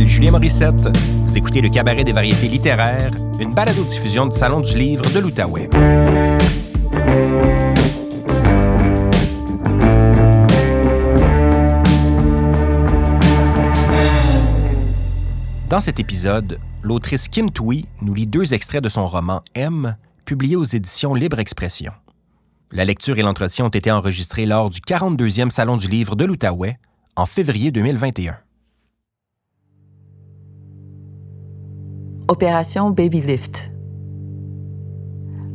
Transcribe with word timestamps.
m'appelle 0.00 0.08
Julien 0.08 0.30
Morissette. 0.30 0.98
Vous 1.24 1.36
écoutez 1.36 1.60
le 1.60 1.68
Cabaret 1.68 2.04
des 2.04 2.12
variétés 2.12 2.48
littéraires, 2.48 3.12
une 3.38 3.52
balado-diffusion 3.52 4.26
du 4.26 4.36
Salon 4.36 4.60
du 4.60 4.76
livre 4.78 5.04
de 5.12 5.18
l'Outaouais. 5.18 5.68
Dans 15.68 15.80
cet 15.80 16.00
épisode, 16.00 16.58
l'autrice 16.82 17.28
Kim 17.28 17.50
Tui 17.50 17.86
nous 18.00 18.14
lit 18.14 18.26
deux 18.26 18.54
extraits 18.54 18.82
de 18.82 18.88
son 18.88 19.06
roman 19.06 19.42
M, 19.54 19.96
publié 20.24 20.56
aux 20.56 20.64
éditions 20.64 21.14
Libre 21.14 21.38
Expression. 21.38 21.92
La 22.72 22.84
lecture 22.84 23.18
et 23.18 23.22
l'entretien 23.22 23.66
ont 23.66 23.70
été 23.70 23.90
enregistrés 23.90 24.46
lors 24.46 24.70
du 24.70 24.80
42e 24.80 25.50
Salon 25.50 25.76
du 25.76 25.88
livre 25.88 26.16
de 26.16 26.24
l'Outaouais 26.24 26.78
en 27.16 27.26
février 27.26 27.70
2021. 27.70 28.38
Opération 32.30 32.90
Baby 32.90 33.22
Lift. 33.22 33.72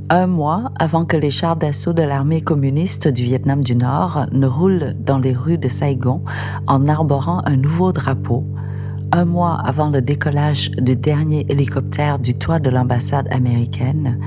Un 0.09 0.27
mois 0.27 0.73
avant 0.77 1.05
que 1.05 1.15
les 1.15 1.29
chars 1.29 1.55
d'assaut 1.55 1.93
de 1.93 2.03
l'armée 2.03 2.41
communiste 2.41 3.07
du 3.07 3.23
Vietnam 3.23 3.63
du 3.63 3.77
Nord 3.77 4.25
ne 4.33 4.45
roulent 4.45 4.93
dans 4.99 5.17
les 5.17 5.31
rues 5.31 5.57
de 5.57 5.69
Saigon 5.69 6.21
en 6.67 6.89
arborant 6.89 7.41
un 7.45 7.55
nouveau 7.55 7.93
drapeau, 7.93 8.43
un 9.13 9.23
mois 9.23 9.57
avant 9.63 9.89
le 9.89 10.01
décollage 10.01 10.69
du 10.71 10.97
dernier 10.97 11.45
hélicoptère 11.47 12.19
du 12.19 12.33
toit 12.33 12.59
de 12.59 12.69
l'ambassade 12.69 13.33
américaine, 13.33 14.19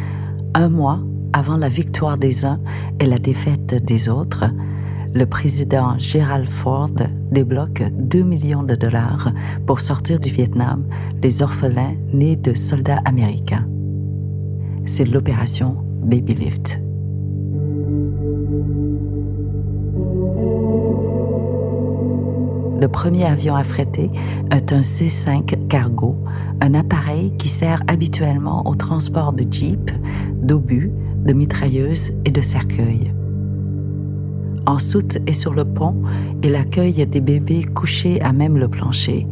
un 0.55 0.71
mois 0.71 1.01
avant 1.35 1.59
la 1.59 1.69
victoire 1.69 2.17
des 2.17 2.47
uns 2.47 2.61
et 2.99 3.05
la 3.05 3.19
défaite 3.19 3.75
des 3.85 4.09
autres, 4.09 4.47
le 5.19 5.27
président 5.27 5.99
Gerald 5.99 6.49
Ford 6.49 6.95
débloque 7.33 7.83
2 7.91 8.23
millions 8.23 8.63
de 8.63 8.77
dollars 8.77 9.33
pour 9.67 9.81
sortir 9.81 10.21
du 10.21 10.31
Vietnam 10.31 10.87
les 11.21 11.43
orphelins 11.43 11.97
nés 12.13 12.37
de 12.37 12.55
soldats 12.55 13.01
américains. 13.05 13.67
C'est 14.87 15.05
l'opération 15.05 15.77
Baby 16.05 16.35
Lift. 16.35 16.81
Le 22.81 22.87
premier 22.87 23.25
avion 23.25 23.57
affrété 23.57 24.13
est 24.53 24.73
un 24.73 24.85
C-5 24.85 25.67
Cargo, 25.67 26.15
un 26.61 26.75
appareil 26.75 27.37
qui 27.39 27.49
sert 27.49 27.83
habituellement 27.89 28.65
au 28.69 28.77
transport 28.77 29.33
de 29.33 29.45
jeeps, 29.53 29.93
d'obus, 30.41 30.93
de 31.27 31.33
mitrailleuses 31.33 32.13
et 32.25 32.31
de 32.31 32.41
cercueils. 32.41 33.13
En 34.69 34.79
soute 34.79 35.17
et 35.27 35.33
sur 35.33 35.55
le 35.55 35.65
pont, 35.65 35.95
il 36.43 36.55
accueille 36.55 37.07
des 37.07 37.23
bébés 37.23 37.65
couchés 37.65 38.21
à 38.21 38.35
même 38.35 38.59
le 38.59 38.69
plancher 38.69 39.27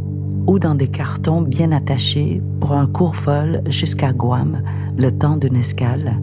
ou 0.47 0.59
dans 0.59 0.75
des 0.75 0.89
cartons 0.89 1.43
bien 1.43 1.73
attachés 1.73 2.41
pour 2.59 2.73
un 2.73 2.87
court 2.87 3.13
vol 3.13 3.61
jusqu'à 3.69 4.15
Guam, 4.15 4.63
le 4.97 5.11
temps 5.11 5.37
d'une 5.37 5.57
escale, 5.57 6.19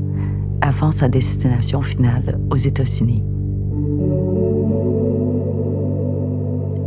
avant 0.62 0.92
sa 0.92 1.10
destination 1.10 1.84
finale 1.84 2.40
aux 2.50 2.56
États-Unis. 2.56 3.24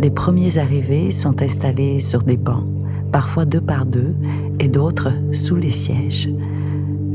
Les 0.01 0.11
premiers 0.11 0.59
arrivés 0.59 1.13
sont 1.13 1.41
installés 1.43 2.01
sur 2.01 2.25
des 2.25 2.37
bancs, 2.37 2.67
parfois 3.13 3.45
deux 3.45 3.61
par 3.61 3.87
deux, 3.87 4.17
et 4.59 4.67
d'autres 4.67 5.13
sous 5.31 5.55
les 5.55 5.71
sièges. 5.71 6.29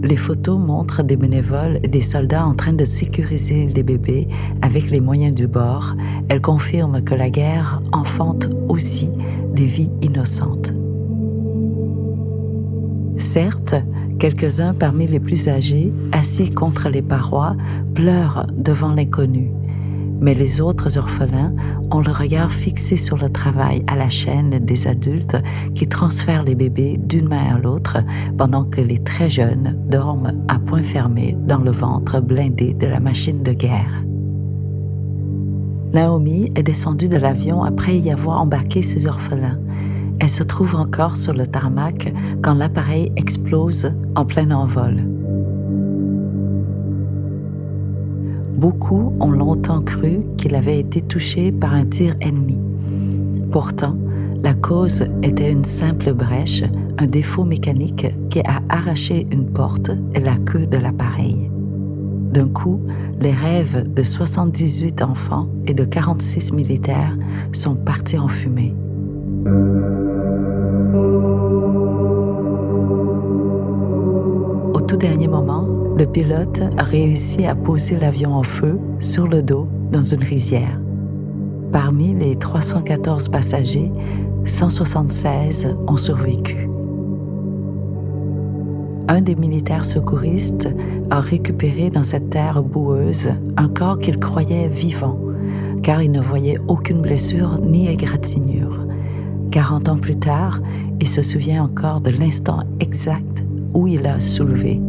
Les 0.04 0.18
photos 0.18 0.58
montrent 0.58 1.04
des 1.04 1.16
bénévoles 1.16 1.80
et 1.84 1.88
des 1.88 2.02
soldats 2.02 2.46
en 2.46 2.56
train 2.56 2.74
de 2.74 2.86
sécuriser 2.86 3.68
les 3.68 3.84
bébés 3.84 4.28
avec 4.62 4.90
les 4.90 5.00
moyens 5.00 5.34
du 5.34 5.48
bord. 5.48 5.96
Elles 6.28 6.42
confirment 6.42 7.04
que 7.04 7.14
la 7.14 7.30
guerre 7.30 7.82
enfante 7.92 8.50
aussi 8.68 9.10
des 9.54 9.66
vies 9.66 9.92
innocentes. 10.02 10.74
Certes, 13.18 13.76
quelques-uns 14.18 14.74
parmi 14.74 15.06
les 15.06 15.20
plus 15.20 15.48
âgés, 15.48 15.94
assis 16.12 16.50
contre 16.50 16.90
les 16.90 17.04
parois, 17.04 17.56
pleurent 17.94 18.48
devant 18.58 18.94
l'inconnu 18.94 19.52
mais 20.22 20.36
les 20.36 20.62
autres 20.62 20.98
orphelins 20.98 21.54
ont 21.90 22.00
le 22.00 22.12
regard 22.12 22.52
fixé 22.52 22.96
sur 22.96 23.18
le 23.18 23.30
travail 23.30 23.84
à 23.88 23.96
la 23.96 24.10
chaîne 24.10 24.52
des 24.52 24.88
adultes 24.88 25.38
qui 25.76 25.88
transfèrent 25.88 26.44
les 26.44 26.56
bébés 26.56 26.98
d'une 26.98 27.28
main 27.28 27.56
à 27.56 27.58
l'autre 27.58 27.98
pendant 28.38 28.64
que 28.64 28.80
les 28.80 29.00
très 29.00 29.30
jeunes 29.30 29.78
dorment 29.90 30.44
à 30.48 30.60
point 30.60 30.84
fermé 30.84 31.36
dans 31.46 31.58
le 31.58 31.72
ventre 31.72 32.22
blindé 32.22 32.74
de 32.74 32.88
la 32.88 33.00
machine 33.00 33.44
de 33.44 33.52
guerre. 33.52 34.04
Naomi 35.94 36.52
est 36.56 36.64
descendue 36.64 37.10
de 37.10 37.18
l'avion 37.18 37.64
après 37.64 37.98
y 37.98 38.12
avoir 38.12 38.40
embarqué 38.40 38.82
ses 38.82 39.08
orphelins. 39.08 39.60
Elle 40.20 40.30
se 40.30 40.44
trouve 40.44 40.76
encore 40.76 41.18
sur 41.18 41.34
le 41.34 41.48
tarmac 41.48 42.14
quand 42.42 42.54
l'appareil 42.54 43.12
explose 43.18 43.92
en 44.16 44.24
plein 44.24 44.52
envol. 44.52 45.11
Beaucoup 48.62 49.16
ont 49.20 49.32
longtemps 49.32 49.82
cru 49.82 50.20
qu'il 50.38 50.54
avait 50.54 50.80
été 50.80 51.02
touché 51.02 51.52
par 51.52 51.74
un 51.74 51.84
tir 51.84 52.14
ennemi. 52.22 52.60
Pourtant, 53.52 53.98
la 54.44 54.54
cause 54.54 55.04
était 55.24 55.52
une 55.52 55.66
simple 55.66 56.14
brèche, 56.14 56.62
un 57.00 57.08
défaut 57.08 57.44
mécanique 57.44 58.06
qui 58.30 58.40
a 58.42 58.62
arraché 58.70 59.26
une 59.32 59.48
porte 59.48 59.90
et 60.14 60.20
la 60.20 60.36
queue 60.38 60.68
de 60.68 60.78
l'appareil. 60.78 61.50
D'un 62.32 62.50
coup, 62.50 62.80
les 63.20 63.32
rêves 63.32 63.92
de 63.92 64.04
78 64.04 65.02
enfants 65.02 65.48
et 65.66 65.74
de 65.74 65.84
46 65.84 66.54
militaires 66.54 67.18
sont 67.54 67.74
partis 67.74 68.20
en 68.20 68.28
fumée. 68.28 68.76
Au 74.76 74.82
tout 74.82 74.98
dernier 74.98 75.28
moment, 75.28 75.81
le 75.98 76.06
pilote 76.06 76.62
a 76.78 76.84
réussi 76.84 77.46
à 77.46 77.56
poser 77.56 77.98
l'avion 77.98 78.34
en 78.34 78.44
feu 78.44 78.80
sur 79.00 79.28
le 79.28 79.44
dos 79.44 79.68
dans 79.92 80.02
une 80.02 80.24
rizière. 80.24 80.80
Parmi 81.72 82.14
les 82.14 82.36
314 82.36 83.30
passagers, 83.30 83.92
176 84.46 85.76
ont 85.88 85.98
survécu. 85.98 86.68
Un 89.08 89.22
des 89.22 89.36
militaires 89.36 89.86
secouristes 89.86 90.70
a 91.10 91.20
récupéré 91.20 91.90
dans 91.90 92.04
cette 92.04 92.30
terre 92.30 92.64
boueuse 92.64 93.30
un 93.58 93.68
corps 93.68 94.00
qu'il 94.00 94.18
croyait 94.18 94.70
vivant, 94.70 95.20
car 95.84 96.02
il 96.02 96.12
ne 96.12 96.22
voyait 96.22 96.60
aucune 96.68 97.02
blessure 97.02 97.60
ni 97.62 97.90
égratignure. 97.90 98.86
40 99.52 99.90
ans 99.90 99.98
plus 99.98 100.16
tard, 100.16 100.62
il 101.02 101.08
se 101.08 101.22
souvient 101.22 101.64
encore 101.64 102.00
de 102.00 102.12
l'instant 102.12 102.62
exact 102.80 103.44
où 103.74 103.88
il 103.88 104.06
a 104.06 104.20
soulevé 104.20 104.80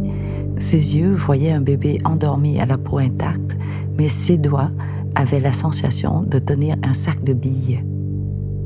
ses 0.63 0.97
yeux 0.97 1.13
voyaient 1.13 1.51
un 1.51 1.61
bébé 1.61 1.99
endormi 2.05 2.59
à 2.59 2.65
la 2.65 2.77
peau 2.77 2.97
intacte, 2.97 3.57
mais 3.97 4.07
ses 4.07 4.37
doigts 4.37 4.71
avaient 5.13 5.41
la 5.41 5.53
sensation 5.53 6.23
de 6.23 6.39
tenir 6.39 6.77
un 6.83 6.93
sac 6.93 7.21
de 7.23 7.33
billes. 7.33 7.83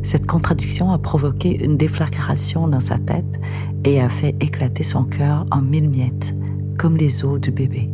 Cette 0.04 0.26
contradiction 0.26 0.92
a 0.92 1.00
provoqué 1.00 1.62
une 1.66 1.76
déflagration 1.76 2.68
dans 2.68 2.80
sa 2.80 3.00
tête 3.00 3.40
et 3.84 4.00
a 4.00 4.10
fait 4.10 4.36
éclater 4.40 4.84
son 4.84 5.04
cœur 5.04 5.46
en 5.52 5.62
mille 5.62 5.90
miettes, 5.90 6.34
comme 6.78 6.96
les 6.96 7.26
os 7.26 7.42
du 7.42 7.52
bébé. 7.52 7.90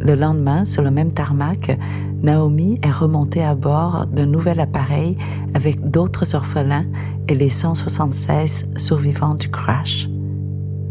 Le 0.00 0.14
lendemain, 0.14 0.64
sur 0.64 0.82
le 0.82 0.90
même 0.90 1.12
tarmac, 1.12 1.78
Naomi 2.22 2.80
est 2.82 2.90
remontée 2.90 3.44
à 3.44 3.54
bord 3.54 4.06
d'un 4.06 4.26
nouvel 4.26 4.58
appareil 4.60 5.18
avec 5.54 5.90
d'autres 5.90 6.34
orphelins 6.34 6.86
et 7.28 7.34
les 7.34 7.50
176 7.50 8.70
survivants 8.76 9.34
du 9.34 9.50
crash. 9.50 10.08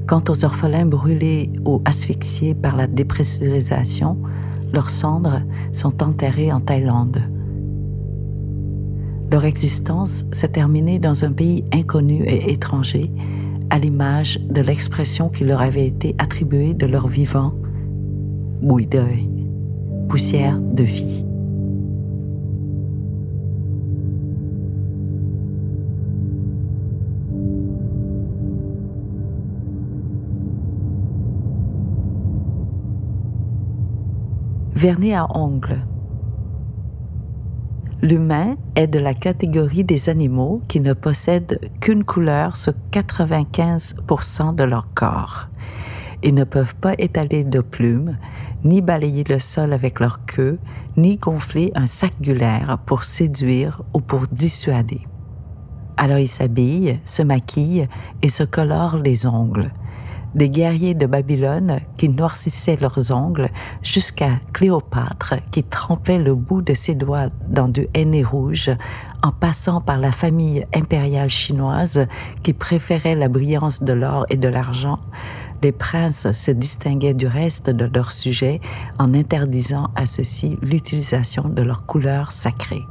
Quant 0.07 0.23
aux 0.29 0.45
orphelins 0.45 0.85
brûlés 0.85 1.49
ou 1.65 1.81
asphyxiés 1.85 2.53
par 2.53 2.75
la 2.75 2.85
dépressurisation, 2.85 4.17
leurs 4.71 4.91
cendres 4.91 5.41
sont 5.73 6.03
enterrées 6.03 6.51
en 6.51 6.59
Thaïlande. 6.59 7.23
Leur 9.31 9.45
existence 9.45 10.25
s'est 10.31 10.49
terminée 10.49 10.99
dans 10.99 11.25
un 11.25 11.31
pays 11.31 11.65
inconnu 11.73 12.23
et 12.23 12.53
étranger, 12.53 13.11
à 13.71 13.79
l'image 13.79 14.39
de 14.39 14.61
l'expression 14.61 15.29
qui 15.29 15.43
leur 15.43 15.61
avait 15.61 15.87
été 15.87 16.15
attribuée 16.19 16.75
de 16.75 16.85
leur 16.85 17.07
vivant, 17.07 17.53
bouille 18.61 18.85
d'œil, 18.85 19.27
poussière 20.07 20.59
de 20.59 20.83
vie. 20.83 21.25
Vernis 34.75 35.13
à 35.13 35.25
ongles. 35.35 35.81
L'humain 38.01 38.57
est 38.75 38.87
de 38.87 38.99
la 38.99 39.13
catégorie 39.13 39.85
des 39.85 40.09
animaux 40.09 40.61
qui 40.67 40.81
ne 40.81 40.93
possèdent 40.93 41.59
qu'une 41.79 42.03
couleur 42.03 42.57
sur 42.57 42.73
95% 42.91 44.53
de 44.53 44.63
leur 44.63 44.93
corps. 44.93 45.47
Ils 46.21 46.33
ne 46.33 46.43
peuvent 46.43 46.75
pas 46.75 46.93
étaler 46.97 47.43
de 47.43 47.61
plumes, 47.61 48.17
ni 48.63 48.81
balayer 48.81 49.23
le 49.23 49.39
sol 49.39 49.73
avec 49.73 49.99
leur 49.99 50.25
queue, 50.25 50.59
ni 50.97 51.17
gonfler 51.17 51.71
un 51.75 51.85
sac 51.85 52.13
gulaire 52.21 52.77
pour 52.85 53.05
séduire 53.05 53.81
ou 53.93 54.01
pour 54.01 54.27
dissuader. 54.27 55.01
Alors 55.97 56.17
ils 56.17 56.27
s'habillent, 56.27 56.99
se 57.05 57.23
maquillent 57.23 57.87
et 58.21 58.29
se 58.29 58.43
colorent 58.43 58.97
les 58.97 59.25
ongles. 59.25 59.71
Des 60.35 60.49
guerriers 60.49 60.93
de 60.93 61.05
Babylone 61.05 61.79
qui 61.95 62.09
noircissaient 62.09 62.77
leurs 62.81 63.11
ongles 63.11 63.47
jusqu'à 63.81 64.31
Cléopâtre 64.51 65.35
qui 65.49 65.63
trempait 65.63 66.17
le 66.17 66.35
bout 66.35 66.61
de 66.61 66.73
ses 66.73 66.93
doigts 66.93 67.29
dans 67.47 67.69
du 67.69 67.87
henné 67.95 68.21
rouge 68.21 68.69
en 69.23 69.31
passant 69.31 69.79
par 69.79 69.97
la 69.97 70.11
famille 70.11 70.65
impériale 70.75 71.29
chinoise 71.29 72.05
qui 72.43 72.51
préférait 72.51 73.15
la 73.15 73.29
brillance 73.29 73.81
de 73.81 73.93
l'or 73.93 74.25
et 74.29 74.35
de 74.37 74.49
l'argent, 74.49 74.99
les 75.63 75.71
princes 75.71 76.31
se 76.31 76.51
distinguaient 76.51 77.13
du 77.13 77.27
reste 77.27 77.69
de 77.69 77.85
leurs 77.85 78.11
sujets 78.11 78.59
en 78.99 79.13
interdisant 79.13 79.89
à 79.95 80.05
ceux-ci 80.05 80.57
l'utilisation 80.61 81.47
de 81.47 81.61
leurs 81.61 81.85
couleurs 81.85 82.33
sacrées. 82.33 82.85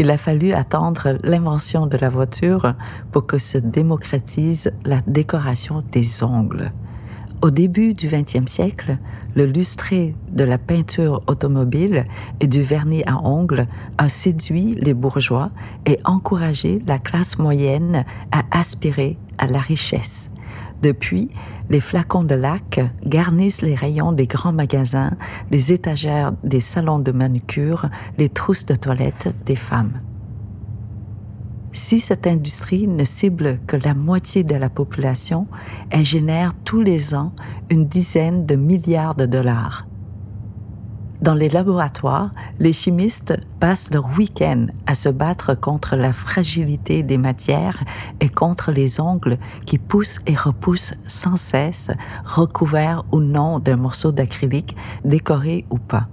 Il 0.00 0.12
a 0.12 0.16
fallu 0.16 0.52
attendre 0.52 1.18
l'invention 1.24 1.88
de 1.88 1.96
la 1.96 2.08
voiture 2.08 2.74
pour 3.10 3.26
que 3.26 3.38
se 3.38 3.58
démocratise 3.58 4.70
la 4.84 5.00
décoration 5.08 5.82
des 5.90 6.22
ongles. 6.22 6.70
Au 7.42 7.50
début 7.50 7.94
du 7.94 8.06
XXe 8.06 8.46
siècle, 8.46 8.96
le 9.34 9.44
lustré 9.44 10.14
de 10.30 10.44
la 10.44 10.56
peinture 10.56 11.22
automobile 11.26 12.04
et 12.38 12.46
du 12.46 12.62
vernis 12.62 13.02
à 13.06 13.18
ongles 13.24 13.66
a 13.96 14.08
séduit 14.08 14.74
les 14.80 14.94
bourgeois 14.94 15.50
et 15.84 15.98
encouragé 16.04 16.80
la 16.86 16.98
classe 16.98 17.38
moyenne 17.38 18.04
à 18.30 18.42
aspirer 18.56 19.18
à 19.38 19.48
la 19.48 19.60
richesse. 19.60 20.30
Depuis, 20.82 21.28
les 21.70 21.80
flacons 21.80 22.22
de 22.22 22.34
lac 22.34 22.80
garnissent 23.04 23.62
les 23.62 23.74
rayons 23.74 24.12
des 24.12 24.26
grands 24.26 24.52
magasins, 24.52 25.12
les 25.50 25.72
étagères 25.72 26.32
des 26.44 26.60
salons 26.60 27.00
de 27.00 27.10
manucure, 27.10 27.86
les 28.16 28.28
trousses 28.28 28.66
de 28.66 28.76
toilette 28.76 29.34
des 29.44 29.56
femmes. 29.56 30.00
Si 31.72 32.00
cette 32.00 32.26
industrie 32.26 32.86
ne 32.86 33.04
cible 33.04 33.58
que 33.66 33.76
la 33.76 33.94
moitié 33.94 34.42
de 34.42 34.54
la 34.54 34.70
population, 34.70 35.46
elle 35.90 36.04
génère 36.04 36.52
tous 36.64 36.80
les 36.80 37.14
ans 37.14 37.32
une 37.70 37.86
dizaine 37.86 38.46
de 38.46 38.56
milliards 38.56 39.14
de 39.14 39.26
dollars. 39.26 39.86
Dans 41.20 41.34
les 41.34 41.48
laboratoires, 41.48 42.30
les 42.60 42.72
chimistes 42.72 43.34
passent 43.58 43.90
leur 43.92 44.06
week-end 44.16 44.66
à 44.86 44.94
se 44.94 45.08
battre 45.08 45.54
contre 45.54 45.96
la 45.96 46.12
fragilité 46.12 47.02
des 47.02 47.18
matières 47.18 47.82
et 48.20 48.28
contre 48.28 48.70
les 48.70 49.00
ongles 49.00 49.36
qui 49.66 49.78
poussent 49.78 50.20
et 50.26 50.34
repoussent 50.34 50.94
sans 51.06 51.36
cesse, 51.36 51.90
recouverts 52.24 53.04
ou 53.10 53.20
non 53.20 53.58
d'un 53.58 53.76
morceau 53.76 54.12
d'acrylique, 54.12 54.76
décoré 55.04 55.64
ou 55.70 55.78
pas. 55.78 56.06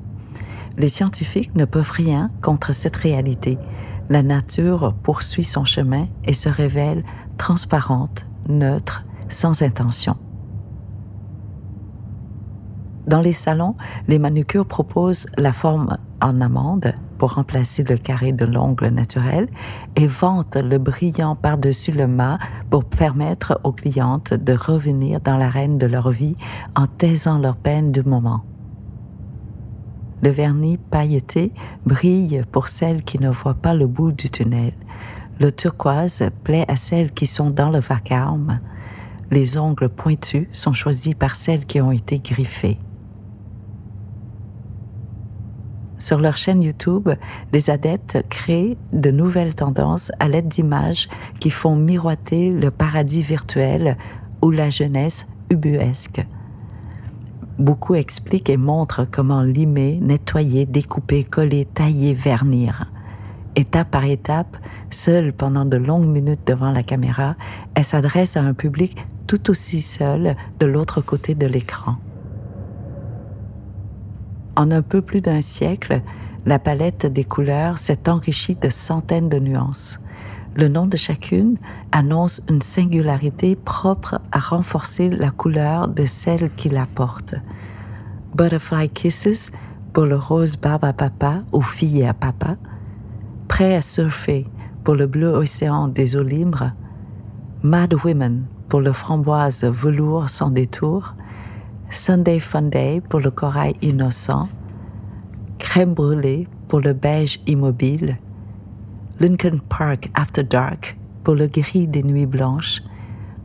Les 0.78 0.90
scientifiques 0.90 1.56
ne 1.56 1.66
peuvent 1.66 1.92
rien 1.92 2.32
contre 2.42 2.74
cette 2.74 2.98
réalité 2.98 3.58
la 4.10 4.24
nature 4.24 4.94
poursuit 5.04 5.44
son 5.44 5.66
chemin 5.66 6.08
et 6.26 6.34
se 6.34 6.50
révèle 6.50 7.04
transparente, 7.38 8.26
neutre, 8.48 9.04
sans 9.30 9.62
intention. 9.62 10.18
Dans 13.08 13.22
les 13.22 13.34
salons, 13.34 13.76
les 14.08 14.18
manucures 14.18 14.66
proposent 14.66 15.28
la 15.38 15.54
forme 15.54 15.98
en 16.22 16.42
amande 16.42 16.94
pour 17.18 17.36
remplacer 17.36 17.84
le 17.84 17.98
carré 17.98 18.32
de 18.32 18.46
l'ongle 18.46 18.88
naturel 18.88 19.48
et 19.96 20.08
vantent 20.08 20.58
le 20.58 20.80
brillant 20.80 21.36
par-dessus 21.36 21.92
le 21.92 22.08
mât 22.08 22.40
pour 22.70 22.84
permettre 22.84 23.60
aux 23.64 23.72
clientes 23.72 24.34
de 24.34 24.54
revenir 24.54 25.22
dans 25.22 25.38
l'arène 25.38 25.78
de 25.78 25.86
leur 25.86 26.10
vie 26.10 26.36
en 26.76 26.88
taisant 26.88 27.38
leur 27.38 27.56
peine 27.56 27.92
du 27.92 28.02
moment. 28.04 28.44
Le 30.24 30.30
vernis 30.32 30.78
pailleté 30.78 31.52
brille 31.86 32.42
pour 32.52 32.70
celles 32.70 33.04
qui 33.04 33.20
ne 33.20 33.30
voient 33.30 33.54
pas 33.54 33.76
le 33.76 33.86
bout 33.86 34.12
du 34.12 34.30
tunnel. 34.30 34.74
Le 35.40 35.52
turquoise 35.52 36.24
plaît 36.44 36.66
à 36.68 36.76
celles 36.76 37.12
qui 37.12 37.28
sont 37.28 37.52
dans 37.52 37.70
le 37.70 37.80
vacarme. 37.80 38.60
Les 39.30 39.58
ongles 39.58 39.90
pointus 39.90 40.48
sont 40.52 40.74
choisis 40.74 41.14
par 41.14 41.36
celles 41.36 41.66
qui 41.66 41.82
ont 41.82 41.92
été 41.92 42.20
griffées. 42.20 42.80
Sur 46.06 46.20
leur 46.20 46.38
chaîne 46.38 46.62
YouTube, 46.62 47.10
les 47.52 47.72
adeptes 47.72 48.24
créent 48.30 48.78
de 48.94 49.10
nouvelles 49.10 49.56
tendances 49.56 50.12
à 50.20 50.28
l'aide 50.28 50.48
d'images 50.48 51.10
qui 51.40 51.50
font 51.50 51.76
miroiter 51.76 52.52
le 52.52 52.70
paradis 52.70 53.24
virtuel 53.24 53.98
ou 54.44 54.52
la 54.52 54.70
jeunesse 54.70 55.26
ubuesque. 55.50 56.24
Beaucoup 57.58 57.96
expliquent 57.96 58.52
et 58.52 58.56
montrent 58.56 59.08
comment 59.10 59.42
limer, 59.42 59.98
nettoyer, 60.00 60.68
découper, 60.68 61.24
coller, 61.24 61.66
tailler, 61.66 62.14
vernir. 62.14 62.92
Étape 63.56 63.90
par 63.90 64.06
étape, 64.06 64.58
seule 64.92 65.34
pendant 65.34 65.66
de 65.66 65.78
longues 65.78 66.06
minutes 66.08 66.46
devant 66.46 66.70
la 66.70 66.84
caméra, 66.84 67.36
elle 67.74 67.84
s'adresse 67.84 68.38
à 68.38 68.44
un 68.44 68.54
public 68.54 68.96
tout 69.26 69.50
aussi 69.50 69.82
seul 69.82 70.36
de 70.60 70.68
l'autre 70.68 71.02
côté 71.02 71.34
de 71.34 71.48
l'écran. 71.48 71.96
En 74.56 74.72
un 74.72 74.82
peu 74.82 75.02
plus 75.02 75.22
d'un 75.22 75.42
siècle, 75.42 76.02
la 76.46 76.60
palette 76.60 77.06
des 77.06 77.24
couleurs 77.24 77.80
s'est 77.80 78.08
enrichie 78.10 78.56
de 78.56 78.70
centaines 78.70 79.30
de 79.30 79.40
nuances. 79.40 80.00
Le 80.56 80.70
nom 80.70 80.86
de 80.86 80.96
chacune 80.96 81.58
annonce 81.92 82.42
une 82.50 82.62
singularité 82.62 83.58
propre 83.58 84.22
à 84.32 84.40
renforcer 84.40 85.10
la 85.10 85.30
couleur 85.30 85.90
de 85.90 86.06
celle 86.06 86.50
qui 86.56 86.70
la 86.70 86.86
porte. 86.86 87.36
Butterfly 88.36 88.90
Kisses 88.90 89.52
pour 89.92 90.06
le 90.06 90.16
rose 90.16 90.56
barbe 90.56 90.86
à 90.86 90.94
papa 90.94 91.44
ou 91.52 91.62
fille 91.62 92.06
à 92.06 92.14
papa. 92.14 92.56
Prêt 93.50 93.76
à 93.76 93.82
surfer 93.82 94.46
pour 94.86 94.96
le 94.96 95.08
bleu 95.08 95.30
océan 95.30 95.90
des 95.90 96.16
eaux 96.16 96.24
libres. 96.24 96.72
Mad 97.64 97.94
Women 98.06 98.46
pour 98.70 98.80
le 98.80 98.94
framboise 98.94 99.66
velours 99.66 100.30
sans 100.30 100.52
détour. 100.52 101.16
Sunday 101.90 102.40
Funday 102.40 103.02
pour 103.02 103.20
le 103.20 103.32
corail 103.32 103.74
innocent. 103.82 104.48
Crème 105.60 105.94
brûlée 105.94 106.48
pour 106.68 106.82
le 106.82 106.94
beige 106.94 107.40
immobile 107.48 108.18
Lincoln 109.20 109.60
Park 109.70 110.10
After 110.14 110.44
Dark 110.44 110.98
pour 111.24 111.36
le 111.36 111.48
gris 111.48 111.88
des 111.88 112.04
nuits 112.04 112.26
blanches, 112.26 112.84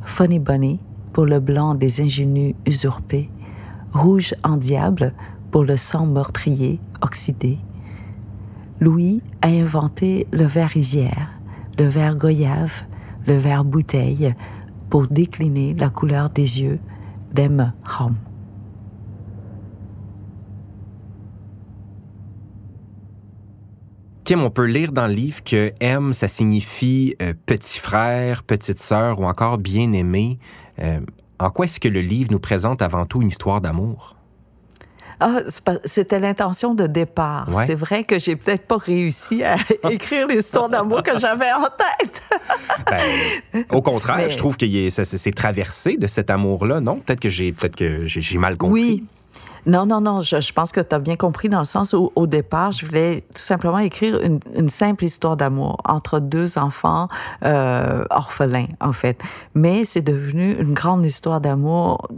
Funny 0.03 0.39
Bunny 0.39 0.81
pour 1.13 1.27
le 1.27 1.39
blanc 1.39 1.75
des 1.75 2.01
ingénus 2.01 2.55
usurpés, 2.67 3.31
Rouge 3.93 4.35
en 4.45 4.57
diable 4.57 5.13
pour 5.51 5.65
le 5.65 5.77
sang 5.77 6.07
meurtrier 6.07 6.81
oxydé. 7.03 7.59
Louis 8.81 9.23
a 9.43 9.49
inventé 9.49 10.27
le 10.33 10.45
verre 10.45 10.77
isière, 10.77 11.31
le 11.79 11.87
verre 11.87 12.17
goyave, 12.17 12.85
le 13.27 13.37
verre 13.37 13.65
bouteille 13.65 14.35
pour 14.89 15.09
décliner 15.09 15.75
la 15.75 15.89
couleur 15.89 16.31
des 16.31 16.63
yeux 16.63 16.79
d'Em 17.33 17.73
Hom. 17.99 18.17
On 24.39 24.51
peut 24.51 24.67
lire 24.67 24.93
dans 24.93 25.07
le 25.07 25.13
livre 25.13 25.43
que 25.43 25.73
M, 25.81 26.13
ça 26.13 26.29
signifie 26.29 27.17
euh, 27.21 27.35
petit 27.47 27.81
frère, 27.81 28.43
petite 28.45 28.79
sœur 28.79 29.21
ou 29.21 29.25
encore 29.25 29.59
bien-aimé. 29.59 30.39
Euh, 30.79 31.01
en 31.39 31.51
quoi 31.51 31.65
est-ce 31.65 31.81
que 31.81 31.89
le 31.89 32.01
livre 32.01 32.31
nous 32.31 32.39
présente 32.39 32.83
avant 32.83 33.07
tout 33.07 33.23
une 33.23 33.29
histoire 33.29 33.61
d'amour? 33.61 34.17
Ah, 35.23 35.41
c'était 35.85 36.19
l'intention 36.19 36.75
de 36.75 36.87
départ. 36.87 37.49
C'est 37.67 37.75
vrai 37.75 38.05
que 38.05 38.19
j'ai 38.19 38.37
peut-être 38.37 38.67
pas 38.67 38.79
réussi 38.79 39.43
à 39.45 39.57
écrire 39.91 40.27
l'histoire 40.27 40.71
d'amour 40.71 41.03
que 41.03 41.19
j'avais 41.19 41.53
en 41.53 41.67
tête. 41.67 42.23
Ben, 42.91 43.65
au 43.71 43.83
contraire, 43.83 44.31
je 44.31 44.39
trouve 44.39 44.57
que 44.57 44.67
c'est 44.91 45.35
traversé 45.35 45.99
de 45.99 46.07
cet 46.07 46.31
amour-là, 46.31 46.81
non? 46.81 47.01
Peut-être 47.01 47.21
que 47.21 47.29
j'ai 47.29 47.53
peut-être 47.53 47.77
que 47.77 48.07
j'ai 48.07 48.39
mal 48.39 48.57
compris. 48.57 48.83
Oui, 48.83 49.05
non, 49.67 49.87
non, 49.87 50.01
non. 50.01 50.21
Je, 50.21 50.53
pense 50.53 50.73
que 50.73 50.81
tu 50.81 50.95
as 50.95 50.99
bien 50.99 51.17
compris 51.17 51.49
dans 51.49 51.59
le 51.59 51.65
sens 51.65 51.93
où, 51.93 52.13
au 52.15 52.27
départ, 52.27 52.73
je 52.73 52.87
voulais 52.87 53.23
tout 53.35 53.43
simplement 53.43 53.79
écrire 53.79 54.21
une, 54.21 54.69
simple 54.69 55.05
histoire 55.05 55.37
d'amour 55.37 55.79
entre 55.85 56.21
deux 56.21 56.59
enfants 56.59 57.09
euh, 57.45 58.05
orphelins, 58.11 58.69
en 58.81 58.93
fait. 58.93 59.21
Mais 59.55 59.85
c'est 59.85 60.03
devenu 60.03 60.53
une 60.53 60.75
grande 60.75 61.05
histoire 61.05 61.41
d'amour 61.41 62.09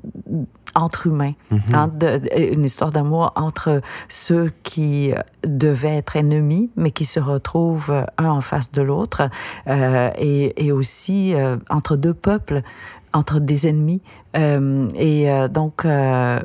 entre 0.75 1.07
humains, 1.07 1.35
mm-hmm. 1.53 1.75
hein, 1.75 1.91
une 2.37 2.65
histoire 2.65 2.93
d'amour 2.93 3.33
entre 3.37 3.83
ceux 4.09 4.53
qui 4.63 5.13
devaient 5.47 5.97
être 5.97 6.17
ennemis, 6.17 6.71
mais 6.77 6.91
qui 6.91 7.05
se 7.05 7.21
retrouvent 7.21 8.07
un 8.19 8.29
en 8.29 8.41
face 8.41 8.73
de 8.73 8.83
l'autre, 8.83 9.29
euh, 9.69 10.11
et, 10.19 10.73
aussi 10.73 11.35
euh, 11.35 11.57
entre 11.69 11.97
deux 11.97 12.15
peuples, 12.15 12.63
entre 13.13 13.41
des 13.41 13.67
ennemis. 13.67 14.01
et 14.35 15.29
donc, 15.51 15.87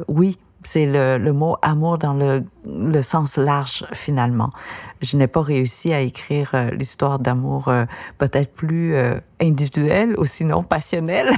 oui, 0.10 0.38
c'est 0.64 0.86
le, 0.86 1.32
mot 1.32 1.56
amour 1.62 1.98
dans 1.98 2.14
le, 2.14 3.02
sens 3.02 3.38
large 3.38 3.86
finalement. 3.94 4.50
Je 5.02 5.18
n'ai 5.18 5.28
pas 5.28 5.42
réussi 5.42 5.94
à 5.94 6.02
écrire 6.02 6.52
euh, 6.54 6.72
l'histoire 6.72 7.20
d'amour 7.20 7.68
euh, 7.68 7.86
peut-être 8.18 8.52
plus 8.54 8.96
euh, 8.96 9.16
individuelle 9.40 10.16
ou 10.18 10.26
sinon 10.26 10.64
passionnelle. 10.64 11.30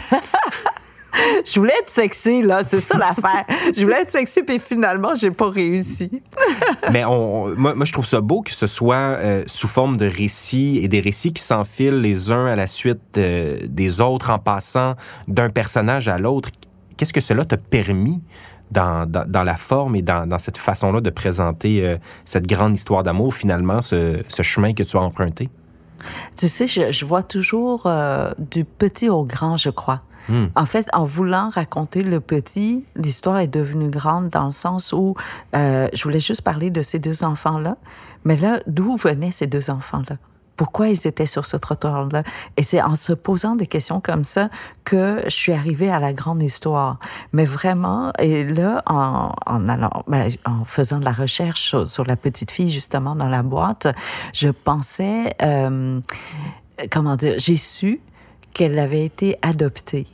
je 1.46 1.60
voulais 1.60 1.74
être 1.82 1.90
sexy, 1.90 2.42
là, 2.42 2.62
c'est 2.64 2.80
ça 2.80 2.98
l'affaire. 2.98 3.46
je 3.76 3.84
voulais 3.84 4.02
être 4.02 4.12
sexy, 4.12 4.42
puis 4.44 4.60
finalement, 4.60 5.14
j'ai 5.16 5.32
pas 5.32 5.50
réussi. 5.50 6.24
Mais 6.92 7.04
on, 7.06 7.54
moi, 7.56 7.74
je 7.84 7.92
trouve 7.92 8.08
ça 8.08 8.22
beau 8.22 8.42
que 8.42 8.52
ce 8.52 8.68
soit 8.68 9.18
sous 9.46 9.68
forme 9.68 9.98
de 9.98 10.08
récits 10.08 10.80
et 10.82 10.88
des 10.88 11.02
récits 11.02 11.34
qui 11.34 11.44
s'enfilent 11.44 12.02
les 12.02 12.32
uns 12.32 12.46
à 12.46 12.56
la 12.56 12.68
suite 12.68 13.20
des 13.20 14.02
autres 14.02 14.30
en 14.30 14.40
passant 14.40 14.96
d'un 15.28 15.50
personnage 15.50 16.08
à 16.08 16.18
l'autre. 16.18 16.50
Qu'est-ce 16.98 17.14
que 17.14 17.22
cela 17.22 17.46
t'a 17.46 17.58
permis 17.58 18.22
dans, 18.72 19.10
dans, 19.10 19.44
la 19.44 19.56
forme 19.56 19.96
et 19.96 20.02
dans, 20.02 20.28
dans 20.28 20.40
cette 20.40 20.58
façon-là 20.58 21.02
de 21.02 21.10
présenter 21.10 21.86
euh, 21.86 21.98
cette 22.26 22.48
grande 22.48 22.76
histoire 22.76 23.04
d'amour, 23.04 23.34
finalement, 23.34 23.82
ce, 23.82 24.24
ce, 24.28 24.44
chemin 24.44 24.74
que 24.74 24.84
tu 24.84 24.98
as 24.98 25.02
emprunté? 25.02 25.50
Tu 26.38 26.48
sais, 26.48 26.68
je, 26.68 26.92
je 26.92 27.06
vois 27.06 27.24
toujours 27.24 27.88
du 28.38 28.64
petit 28.64 29.10
au 29.10 29.26
grand, 29.26 29.58
je 29.58 29.70
crois. 29.70 30.02
Hmm. 30.30 30.48
En 30.56 30.66
fait, 30.66 30.88
en 30.94 31.06
voulant 31.06 31.50
raconter 31.50 32.04
le 32.04 32.20
petit, 32.20 32.86
l'histoire 32.96 33.40
est 33.40 33.48
devenue 33.48 33.90
grande 33.90 34.30
dans 34.30 34.46
le 34.46 34.52
sens 34.52 34.94
où 34.94 35.16
euh, 35.56 35.88
je 35.92 36.04
voulais 36.04 36.20
juste 36.20 36.44
parler 36.44 36.70
de 36.70 36.84
ces 36.84 37.00
deux 37.00 37.24
enfants-là. 37.24 37.78
Mais 38.26 38.38
là, 38.38 38.60
d'où 38.68 38.96
venaient 38.96 39.32
ces 39.32 39.48
deux 39.48 39.72
enfants-là? 39.72 40.18
Pourquoi 40.60 40.90
ils 40.90 41.08
étaient 41.08 41.26
sur 41.26 41.46
ce 41.46 41.56
trottoir-là. 41.56 42.24
Et 42.58 42.64
c'est 42.64 42.82
en 42.82 42.96
se 42.96 43.14
posant 43.14 43.56
des 43.56 43.66
questions 43.66 44.02
comme 44.02 44.26
ça 44.26 44.50
que 44.84 45.22
je 45.24 45.30
suis 45.30 45.54
arrivée 45.54 45.90
à 45.90 46.02
la 46.02 46.12
grande 46.12 46.44
histoire. 46.44 47.00
Mais 47.32 47.46
vraiment, 47.46 48.12
et 48.20 48.44
là, 48.44 48.84
en, 48.86 49.32
en 49.46 49.70
allant, 49.70 50.04
ben, 50.10 50.28
en 50.44 50.66
faisant 50.66 51.00
de 51.00 51.06
la 51.06 51.14
recherche 51.14 51.86
sur, 51.86 52.06
la 52.06 52.18
petite 52.18 52.52
fille 52.52 52.70
justement 52.70 53.16
dans 53.16 53.30
la 53.30 53.42
boîte, 53.42 53.88
je 54.34 54.50
pensais, 54.50 55.34
euh, 55.42 56.02
comment 56.92 57.16
dire, 57.16 57.36
j'ai 57.38 57.56
su 57.56 58.02
qu'elle 58.52 58.78
avait 58.80 59.06
été 59.06 59.38
adoptée. 59.42 60.08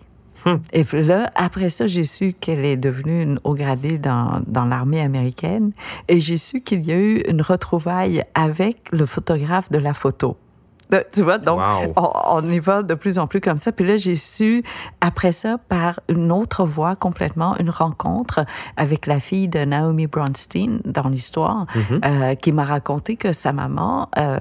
Hmm. 0.46 0.58
Et 0.74 0.86
là, 0.94 1.32
après 1.36 1.70
ça, 1.70 1.88
j'ai 1.88 2.04
su 2.04 2.34
qu'elle 2.34 2.66
est 2.66 2.78
devenue 2.78 3.24
une 3.24 3.40
haut 3.44 3.56
gradée 3.56 3.98
dans, 3.98 4.42
dans 4.46 4.66
l'armée 4.66 5.02
américaine 5.02 5.72
et 6.08 6.20
j'ai 6.22 6.38
su 6.38 6.62
qu'il 6.62 6.86
y 6.86 6.92
a 6.92 7.00
eu 7.00 7.22
une 7.28 7.42
retrouvaille 7.42 8.24
avec 8.36 8.78
le 8.92 9.06
photographe 9.06 9.72
de 9.72 9.80
la 9.80 9.94
photo. 9.94 10.38
Tu 11.14 11.22
vois, 11.24 11.38
donc 11.38 11.60
on, 11.96 12.44
y 12.50 12.60
va 12.60 12.84
de 12.84 12.94
plus 12.94 13.18
en 13.18 13.28
plus 13.28 13.42
comme 13.42 13.58
ça. 13.58 13.72
Puis 13.72 13.86
là, 13.86 13.98
j'ai 13.98 14.16
su, 14.16 14.64
après 15.02 15.32
ça, 15.32 15.58
par 15.58 16.00
une 16.10 16.32
autre 16.32 16.64
voie 16.66 16.96
complètement, 16.96 17.58
une 17.58 17.70
rencontre 17.70 18.46
avec 18.78 19.08
la 19.08 19.20
fille 19.20 19.48
de 19.48 19.60
Naomi 19.60 20.08
Bronstein 20.08 20.80
dans 20.86 21.10
l'histoire, 21.10 21.66
mm-hmm. 21.76 22.06
euh, 22.06 22.36
qui 22.36 22.52
m'a 22.52 22.66
raconté 22.66 23.16
que 23.16 23.34
sa 23.34 23.52
maman 23.52 24.10
euh, 24.18 24.38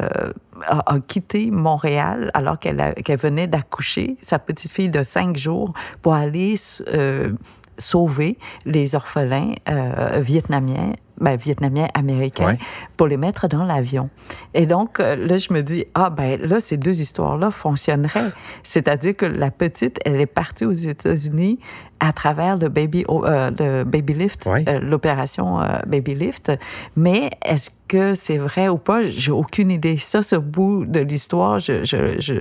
a, 0.66 0.98
quitté 1.00 1.50
Montréal 1.50 2.30
alors 2.34 2.58
qu'elle 2.58 2.92
venait 3.18 3.46
d'accoucher, 3.46 4.16
sa 4.20 4.38
petite 4.38 4.70
fille 4.70 4.90
de 4.90 5.02
cinq 5.02 5.36
jours, 5.36 5.72
pour 6.02 6.14
aller 6.14 6.54
euh, 6.92 7.32
sauver 7.78 8.38
les 8.64 8.94
orphelins 8.94 9.52
euh, 9.68 10.20
vietnamiens 10.20 10.92
ben, 11.21 11.37
vietnamiens 11.37 11.88
américains 11.94 12.56
pour 12.97 13.06
les 13.06 13.16
mettre 13.16 13.49
dans 13.49 13.64
l'avion. 13.64 14.11
Et 14.52 14.66
donc, 14.66 15.00
euh, 15.00 15.16
là, 15.16 15.38
je 15.38 15.52
me 15.52 15.62
dis, 15.62 15.85
ah, 15.94 16.11
ben 16.11 16.40
là, 16.40 16.61
ces 16.61 16.76
deux 16.76 17.00
histoires-là 17.00 17.50
fonctionneraient. 17.50 18.33
C'est-à-dire 18.62 19.16
que 19.16 19.26
la 19.26 19.50
petite, 19.50 19.99
elle 20.04 20.21
est 20.21 20.26
partie 20.26 20.64
aux 20.64 20.73
États-Unis 20.73 21.59
à 22.00 22.12
travers 22.12 22.56
le 22.56 22.68
Baby, 22.68 23.04
euh, 23.09 23.50
le 23.59 23.85
baby 23.85 24.14
Lift, 24.14 24.47
euh, 24.47 24.80
l'opération 24.80 25.61
Baby 25.87 26.14
Lift. 26.14 26.52
Mais 26.97 27.30
est-ce 27.44 27.71
que 27.88 28.14
c'est 28.14 28.38
vrai 28.38 28.68
ou 28.68 28.76
pas? 28.76 29.02
J'ai 29.02 29.33
aucune 29.33 29.71
idée. 29.71 29.97
Ça, 29.99 30.21
ce 30.21 30.37
bout 30.37 30.85
de 30.87 31.00
l'histoire, 31.00 31.61
je, 31.61 31.85
je, 31.85 32.21
je, 32.21 32.35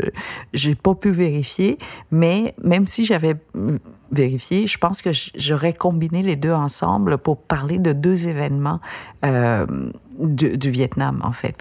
j'ai 0.54 0.76
pas 0.76 0.96
pu 0.96 1.12
vérifier. 1.12 1.78
Mais 2.12 2.56
même 2.62 2.88
si 2.88 3.06
j'avais 3.06 3.36
vérifié, 4.12 4.68
je 4.68 4.78
pense 4.78 5.02
que 5.02 5.10
j'aurais 5.36 5.74
combiné 5.74 6.24
les 6.24 6.36
deux 6.36 6.52
ensemble 6.52 7.18
pour 7.18 7.38
parler 7.38 7.80
de 7.80 7.94
deux 7.94 8.28
événements 8.28 8.63
euh, 9.26 9.66
du, 10.20 10.70
Vietnam, 10.70 11.22
en 11.24 11.32
fait. 11.32 11.56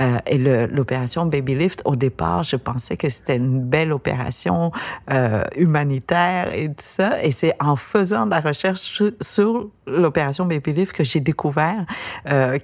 Euh, 0.00 0.16
et 0.26 0.38
l'opération 0.38 1.26
Baby 1.26 1.56
Lift, 1.56 1.82
au 1.84 1.96
départ, 1.96 2.42
je 2.42 2.56
pensais 2.56 2.96
que 2.96 3.10
c'était 3.10 3.36
une 3.36 3.60
belle 3.60 3.92
opération 3.92 4.70
euh, 5.12 5.42
humanitaire 5.56 6.54
et 6.54 6.68
tout 6.68 6.74
ça. 6.78 7.22
Et 7.22 7.32
c'est 7.32 7.54
en 7.60 7.76
faisant 7.76 8.24
de 8.24 8.30
la 8.30 8.40
recherche 8.40 9.02
sur 9.20 9.68
l'opération 9.86 10.46
Baby 10.46 10.72
Lift 10.72 10.92
que 10.92 11.04
j'ai 11.04 11.20
découvert 11.20 11.84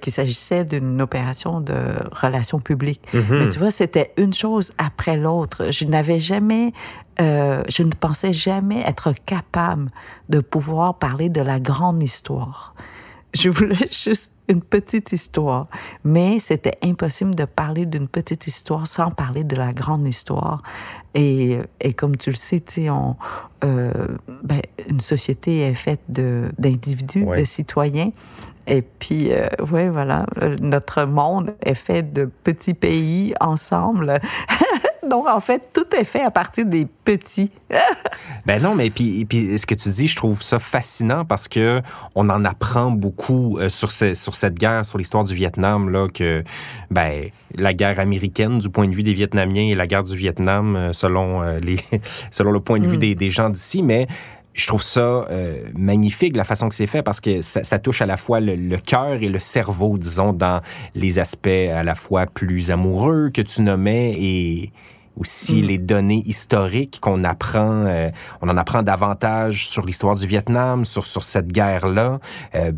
qu'il 0.01 0.13
s'agissait 0.13 0.63
d'une 0.63 1.01
opération 1.01 1.59
de 1.59 1.75
relations 2.11 2.59
publiques. 2.59 3.05
Mm-hmm. 3.13 3.37
Mais 3.37 3.49
tu 3.49 3.59
vois, 3.59 3.71
c'était 3.71 4.13
une 4.17 4.33
chose 4.33 4.71
après 4.77 5.17
l'autre. 5.17 5.71
Je 5.71 5.85
n'avais 5.85 6.19
jamais 6.19 6.71
je 7.19 7.83
ne 7.83 7.91
pensais 7.91 8.33
jamais 8.33 8.81
être 8.81 9.13
capable 9.25 9.89
de 10.29 10.39
pouvoir 10.39 10.95
parler 10.95 11.29
de 11.29 11.41
la 11.41 11.59
grande 11.59 12.01
histoire. 12.03 12.73
Je 13.35 13.49
voulais 13.49 13.75
juste 13.91 14.33
une 14.47 14.61
petite 14.61 15.11
histoire, 15.11 15.67
mais 16.03 16.39
c'était 16.39 16.77
impossible 16.81 17.35
de 17.35 17.45
parler 17.45 17.85
d'une 17.85 18.07
petite 18.07 18.47
histoire 18.47 18.87
sans 18.87 19.11
parler 19.11 19.43
de 19.43 19.55
la 19.55 19.73
grande 19.73 20.07
histoire. 20.07 20.61
Et, 21.15 21.59
et 21.81 21.93
comme 21.93 22.15
tu 22.15 22.29
le 22.29 22.35
sais, 22.35 22.63
on, 22.89 23.15
euh, 23.63 23.91
ben, 24.43 24.61
une 24.89 25.01
société 25.01 25.61
est 25.61 25.73
faite 25.73 26.01
d'individus, 26.07 27.25
de, 27.25 27.43
citoyens. 27.43 28.11
Et 28.67 28.81
puis, 28.81 29.31
euh, 29.31 29.47
ouais, 29.71 29.89
voilà, 29.89 30.25
notre 30.61 31.03
monde 31.05 31.55
est 31.61 31.75
fait 31.75 32.13
de 32.13 32.29
petits 32.43 32.73
pays 32.73 33.33
ensemble. 33.41 34.19
Donc, 35.09 35.27
en 35.27 35.39
fait, 35.39 35.61
tout 35.73 35.85
est 35.95 36.03
fait 36.03 36.21
à 36.21 36.31
partir 36.31 36.65
des 36.65 36.87
petits. 37.03 37.51
ben 38.45 38.61
non, 38.61 38.75
mais 38.75 38.89
puis, 38.89 39.25
puis 39.25 39.57
ce 39.57 39.65
que 39.65 39.75
tu 39.75 39.89
dis, 39.89 40.07
je 40.07 40.15
trouve 40.15 40.41
ça 40.41 40.59
fascinant 40.59 41.25
parce 41.25 41.47
que 41.47 41.81
on 42.15 42.29
en 42.29 42.43
apprend 42.45 42.91
beaucoup 42.91 43.57
euh, 43.59 43.69
sur, 43.69 43.91
sur 43.91 44.35
cette 44.35 44.55
guerre, 44.55 44.85
sur 44.85 44.97
l'histoire 44.97 45.23
du 45.23 45.35
Vietnam, 45.35 45.89
là, 45.89 46.07
que 46.07 46.43
ben, 46.89 47.29
la 47.55 47.73
guerre 47.73 47.99
américaine 47.99 48.59
du 48.59 48.69
point 48.69 48.87
de 48.87 48.95
vue 48.95 49.03
des 49.03 49.13
Vietnamiens 49.13 49.71
et 49.71 49.75
la 49.75 49.87
guerre 49.87 50.03
du 50.03 50.15
Vietnam 50.15 50.75
euh, 50.75 50.93
selon, 50.93 51.41
euh, 51.41 51.59
les, 51.59 51.77
selon 52.31 52.51
le 52.51 52.59
point 52.59 52.79
de 52.79 52.87
vue 52.87 52.97
mm. 52.97 52.99
des, 52.99 53.15
des 53.15 53.29
gens 53.29 53.49
d'ici, 53.49 53.83
mais 53.83 54.07
je 54.53 54.67
trouve 54.67 54.81
ça 54.81 55.27
magnifique 55.75 56.37
la 56.37 56.45
façon 56.45 56.69
que 56.69 56.75
c'est 56.75 56.87
fait 56.87 57.03
parce 57.03 57.19
que 57.19 57.41
ça, 57.41 57.77
touche 57.77 58.01
à 58.01 58.05
la 58.05 58.15
fois 58.15 58.39
le, 58.39 58.55
le 58.55 58.77
cœur 58.77 59.15
et 59.15 59.27
le 59.27 59.39
cerveau, 59.39 59.97
disons, 59.97 60.31
dans 60.31 60.61
les 60.93 61.19
aspects 61.19 61.49
à 61.49 61.83
la 61.83 61.93
fois 61.93 62.25
plus 62.25 62.71
amoureux 62.71 63.31
que 63.33 63.41
tu 63.41 63.63
nommais 63.63 64.13
et, 64.17 64.71
aussi 65.17 65.61
mm. 65.61 65.65
les 65.65 65.77
données 65.77 66.23
historiques 66.25 66.99
qu'on 67.01 67.23
apprend, 67.23 67.85
euh, 67.85 68.09
on 68.41 68.49
en 68.49 68.57
apprend 68.57 68.83
davantage 68.83 69.67
sur 69.67 69.85
l'histoire 69.85 70.15
du 70.15 70.27
Vietnam, 70.27 70.85
sur, 70.85 71.05
sur 71.05 71.23
cette 71.23 71.47
guerre-là. 71.47 72.19
Euh, 72.55 72.71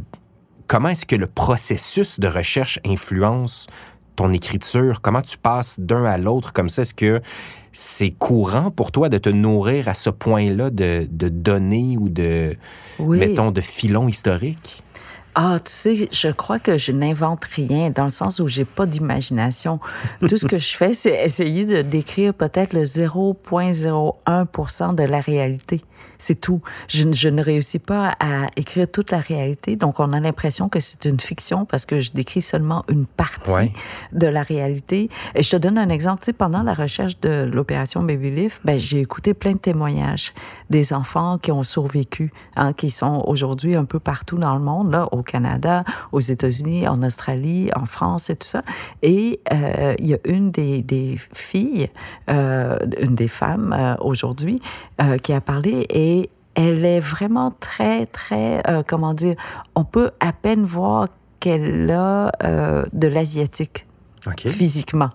comment 0.67 0.89
est-ce 0.89 1.05
que 1.05 1.15
le 1.15 1.27
processus 1.27 2.19
de 2.19 2.27
recherche 2.27 2.79
influence 2.85 3.67
ton 4.15 4.33
écriture? 4.33 5.01
Comment 5.01 5.21
tu 5.21 5.37
passes 5.37 5.79
d'un 5.79 6.03
à 6.03 6.17
l'autre 6.17 6.51
comme 6.51 6.69
ça? 6.69 6.81
Est-ce 6.81 6.93
que 6.93 7.21
c'est 7.71 8.11
courant 8.11 8.71
pour 8.71 8.91
toi 8.91 9.09
de 9.09 9.17
te 9.17 9.29
nourrir 9.29 9.87
à 9.87 9.93
ce 9.93 10.09
point-là 10.09 10.71
de, 10.71 11.07
de 11.09 11.29
données 11.29 11.97
ou 11.97 12.09
de, 12.09 12.57
mettons, 12.99 13.51
de 13.51 13.61
filons 13.61 14.07
historiques? 14.07 14.83
Ah, 15.39 15.59
tu 15.63 15.71
sais, 15.71 16.09
je 16.11 16.29
crois 16.29 16.57
que 16.57 16.79
je 16.79 16.91
n'invente 16.91 17.45
rien 17.45 17.91
dans 17.91 18.05
le 18.05 18.09
sens 18.09 18.39
où 18.39 18.47
j'ai 18.47 18.65
pas 18.65 18.87
d'imagination. 18.87 19.79
Tout 20.21 20.35
ce 20.35 20.47
que 20.47 20.57
je 20.57 20.75
fais, 20.75 20.95
c'est 20.95 21.23
essayer 21.23 21.63
de 21.63 21.83
décrire 21.83 22.33
peut-être 22.33 22.73
le 22.73 22.81
0.01% 22.81 24.95
de 24.95 25.03
la 25.03 25.19
réalité. 25.19 25.83
C'est 26.17 26.41
tout. 26.41 26.63
Je, 26.87 27.03
je, 27.11 27.29
ne 27.29 27.43
réussis 27.43 27.77
pas 27.77 28.15
à 28.19 28.47
écrire 28.55 28.89
toute 28.89 29.11
la 29.11 29.19
réalité, 29.19 29.75
donc 29.75 29.99
on 29.99 30.11
a 30.13 30.19
l'impression 30.19 30.69
que 30.69 30.79
c'est 30.79 31.05
une 31.05 31.19
fiction 31.19 31.65
parce 31.65 31.85
que 31.85 32.01
je 32.01 32.09
décris 32.11 32.41
seulement 32.41 32.83
une 32.89 33.05
partie 33.05 33.71
de 34.13 34.25
la 34.25 34.41
réalité. 34.41 35.11
Et 35.35 35.43
je 35.43 35.51
te 35.51 35.57
donne 35.57 35.77
un 35.77 35.89
exemple. 35.89 36.21
Tu 36.21 36.31
sais, 36.31 36.33
pendant 36.33 36.63
la 36.63 36.73
recherche 36.73 37.19
de 37.19 37.45
l'opération 37.51 38.01
Baby 38.01 38.31
Leaf, 38.31 38.59
ben, 38.65 38.79
j'ai 38.79 39.01
écouté 39.01 39.35
plein 39.35 39.51
de 39.51 39.59
témoignages 39.59 40.33
des 40.71 40.93
enfants 40.93 41.37
qui 41.37 41.51
ont 41.51 41.61
survécu, 41.61 42.33
hein, 42.55 42.73
qui 42.73 42.89
sont 42.89 43.23
aujourd'hui 43.27 43.75
un 43.75 43.85
peu 43.85 43.99
partout 43.99 44.39
dans 44.39 44.55
le 44.55 44.61
monde, 44.61 44.91
là, 44.91 45.07
au 45.11 45.21
Canada, 45.27 45.83
aux 46.11 46.19
États-Unis, 46.19 46.87
en 46.87 47.03
Australie, 47.03 47.69
en 47.75 47.85
France 47.85 48.31
et 48.31 48.35
tout 48.35 48.47
ça. 48.47 48.63
Et 49.03 49.39
euh, 49.53 49.93
il 49.99 50.07
y 50.07 50.15
a 50.15 50.19
une 50.25 50.49
des, 50.49 50.81
des 50.81 51.19
filles, 51.33 51.89
euh, 52.31 52.77
une 52.99 53.13
des 53.13 53.27
femmes 53.27 53.75
euh, 53.77 53.95
aujourd'hui, 53.99 54.59
qui 55.21 55.33
a 55.33 55.41
parlé 55.41 55.85
et 55.89 56.29
elle 56.55 56.83
est 56.85 56.99
vraiment 56.99 57.51
très, 57.59 58.07
très, 58.07 58.63
comment 58.87 59.13
dire, 59.13 59.35
on 59.75 59.83
peut 59.83 60.11
à 60.19 60.33
peine 60.33 60.63
voir 60.63 61.09
qu'elle 61.39 61.91
a 61.91 62.31
de 62.91 63.07
l'asiatique 63.07 63.85
physiquement. 64.35 65.09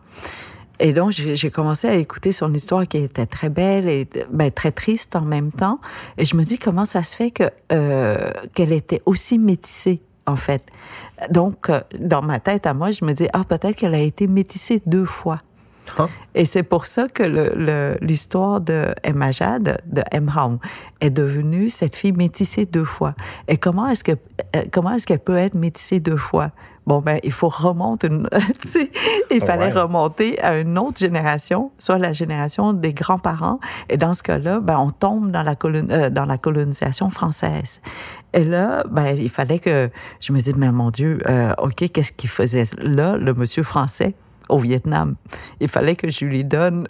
Et 0.83 0.93
donc, 0.93 1.13
j'ai 1.13 1.51
commencé 1.51 1.87
à 1.87 1.95
écouter 1.95 2.33
son 2.33 2.53
histoire 2.53 2.89
qui 2.89 2.99
était 2.99 3.25
très 3.25 3.49
belle 3.49 3.89
et 3.89 4.09
ben, 4.31 4.51
très 4.51 4.73
triste 4.73 5.15
en 5.15 5.23
même 5.23 5.53
temps. 5.53 5.79
Et 6.19 6.25
je 6.25 6.35
me 6.35 6.43
dis 6.43 6.59
comment 6.59 6.85
ça 6.85 7.05
se 7.05 7.15
fait 7.15 7.31
que 7.31 7.45
euh, 7.71 8.17
qu'elle 8.53 8.73
était 8.73 9.01
aussi 9.07 9.39
métissée, 9.39 10.03
en 10.27 10.35
fait? 10.35 10.65
Donc, 11.31 11.71
dans 12.01 12.21
ma 12.23 12.41
tête 12.41 12.67
à 12.67 12.75
moi, 12.75 12.91
je 12.91 13.05
me 13.05 13.13
dis, 13.13 13.29
ah, 13.33 13.45
peut-être 13.45 13.77
qu'elle 13.77 13.95
a 13.95 14.01
été 14.01 14.27
métissée 14.27 14.83
deux 14.85 15.05
fois. 15.05 15.41
Hein? 15.99 16.09
Et 16.35 16.45
c'est 16.45 16.65
pour 16.65 16.87
ça 16.87 17.07
que 17.07 17.99
l'histoire 18.03 18.61
de 18.61 18.87
Emma 19.05 19.31
Jade, 19.31 19.81
de 19.87 20.03
Emma 20.11 20.59
est 21.01 21.11
devenue 21.11 21.69
cette 21.69 21.95
fille 21.95 22.13
métissée 22.13 22.67
deux 22.67 22.85
fois. 22.85 23.15
Et 23.47 23.57
comment 23.57 23.87
est-ce 23.89 24.03
euh, 24.11 24.65
comment 24.73 24.91
est-ce 24.93 25.07
qu'elle 25.07 25.21
peut 25.21 25.37
être 25.37 25.55
métissée 25.55 26.01
deux 26.01 26.17
fois? 26.17 26.51
Bon 26.87 27.01
ben 27.01 27.19
il 27.23 27.33
faut 27.33 27.49
remonter 27.49 28.09
une, 28.09 28.29
il 29.31 29.45
fallait 29.45 29.71
remonter 29.71 30.41
à 30.43 30.59
une 30.59 30.79
autre 30.79 30.99
génération, 30.99 31.71
soit 31.79 31.99
la 31.99 32.13
génération 32.13 32.73
des 32.73 32.93
grands-parents. 32.93 33.61
Et 33.89 33.97
dans 33.97 34.15
ce 34.15 34.23
cas-là, 34.23 34.61
ben 34.61 34.79
on 34.79 34.91
tombe 34.91 35.31
dans 35.31 35.43
la 35.43 35.55
euh, 35.65 36.11
dans 36.11 36.25
la 36.25 36.39
colonisation 36.39 37.11
française. 37.11 37.81
Et 38.35 38.45
là, 38.45 38.85
ben, 38.91 39.15
il 39.17 39.29
fallait 39.29 39.59
que 39.59 39.91
je 40.21 40.33
me 40.33 40.41
dise, 40.41 40.57
mais 40.57 40.73
mon 40.73 40.91
Dieu, 40.91 41.19
euh, 41.29 41.55
OK, 41.59 41.91
qu'est-ce 41.93 42.13
qu'il 42.13 42.31
faisait 42.31 42.65
là, 42.79 43.17
le 43.17 43.35
monsieur 43.35 43.63
français? 43.63 44.15
au 44.49 44.59
Vietnam? 44.59 45.15
Il 45.61 45.69
fallait 45.69 45.97
que 45.97 46.11
je 46.11 46.27
lui 46.27 46.45
donne 46.45 46.87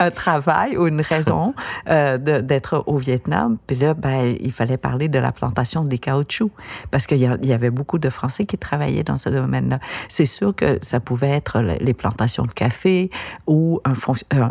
un 0.00 0.10
travail 0.10 0.76
ou 0.76 0.86
une 0.88 1.02
raison 1.02 1.54
euh, 1.88 2.18
d'être 2.18 2.82
au 2.86 2.96
Vietnam. 2.96 3.58
Puis 3.66 3.76
là, 3.76 3.94
ben, 3.94 4.34
il 4.40 4.50
fallait 4.50 4.78
parler 4.78 5.08
de 5.08 5.18
la 5.18 5.30
plantation 5.30 5.84
des 5.84 5.98
caoutchoucs 5.98 6.50
parce 6.90 7.06
qu'il 7.06 7.18
y, 7.18 7.52
avait 7.52 7.70
beaucoup 7.70 7.98
de 7.98 8.08
Français 8.08 8.46
qui 8.46 8.58
travaillaient 8.58 9.04
dans 9.04 9.18
ce 9.18 9.28
domaine-là. 9.28 9.78
C'est 10.08 10.26
sûr 10.26 10.54
que 10.54 10.78
ça 10.80 11.00
pouvait 11.00 11.30
être 11.30 11.60
les 11.60 11.94
plantations 11.94 12.44
de 12.44 12.52
café 12.52 13.10
ou 13.46 13.80
un, 13.84 13.92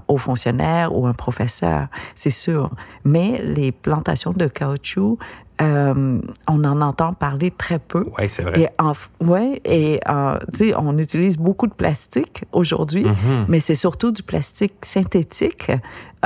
haut 0.08 0.18
fonctionnaire 0.18 0.96
ou 0.96 1.08
un 1.08 1.13
professeur, 1.13 1.88
c'est 2.15 2.29
sûr. 2.29 2.70
Mais 3.03 3.41
les 3.44 3.72
plantations 3.72 4.32
de 4.32 4.46
caoutchouc, 4.46 5.18
euh, 5.61 6.21
on 6.47 6.63
en 6.63 6.81
entend 6.81 7.13
parler 7.13 7.51
très 7.51 7.79
peu. 7.79 8.05
Oui, 8.17 8.29
c'est 8.29 8.43
vrai. 8.43 8.61
Et 8.61 9.25
ouais, 9.25 9.61
et 9.65 9.99
euh, 10.07 10.37
tu 10.53 10.69
sais, 10.69 10.73
on 10.77 10.97
utilise 10.97 11.37
beaucoup 11.37 11.67
de 11.67 11.73
plastique 11.73 12.45
aujourd'hui, 12.51 13.03
mm-hmm. 13.03 13.45
mais 13.47 13.59
c'est 13.59 13.75
surtout 13.75 14.11
du 14.11 14.23
plastique 14.23 14.85
synthétique. 14.85 15.71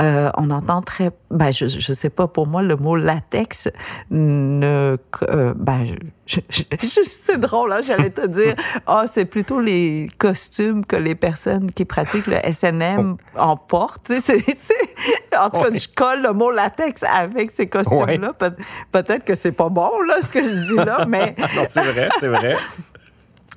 Euh, 0.00 0.30
on 0.36 0.50
entend 0.50 0.82
très, 0.82 1.12
ben, 1.30 1.52
je, 1.52 1.66
je 1.68 1.92
sais 1.92 2.10
pas, 2.10 2.26
pour 2.26 2.48
moi, 2.48 2.62
le 2.62 2.74
mot 2.74 2.96
latex 2.96 3.68
ne, 4.10 4.96
euh, 5.28 5.54
ben, 5.56 5.84
c'est 6.26 7.38
drôle, 7.38 7.72
hein, 7.72 7.80
j'allais 7.80 8.10
te 8.10 8.26
dire, 8.26 8.54
ah, 8.86 9.02
oh, 9.04 9.08
c'est 9.12 9.24
plutôt 9.24 9.60
les 9.60 10.08
costumes 10.18 10.84
que 10.84 10.96
les 10.96 11.14
personnes 11.14 11.70
qui 11.70 11.84
pratiquent 11.84 12.26
le 12.26 12.38
SNM 12.52 13.16
en 13.36 13.56
portent. 13.56 14.12
en 15.38 15.50
tout 15.50 15.60
cas, 15.60 15.70
je 15.72 15.88
colle 15.94 16.22
le 16.22 16.32
mot 16.32 16.50
latex 16.50 17.02
avec 17.02 17.50
ces 17.52 17.66
costumes-là. 17.66 18.32
peut-être 18.92 19.24
que 19.24 19.34
c'est 19.34 19.52
pas 19.52 19.68
bon, 19.68 19.90
là, 20.06 20.16
ce 20.20 20.32
que 20.32 20.42
je 20.42 20.74
dis 20.74 20.84
là, 20.84 21.04
mais. 21.08 21.34
non, 21.38 21.64
c'est 21.68 21.82
vrai, 21.82 22.08
c'est 22.18 22.28
vrai. 22.28 22.56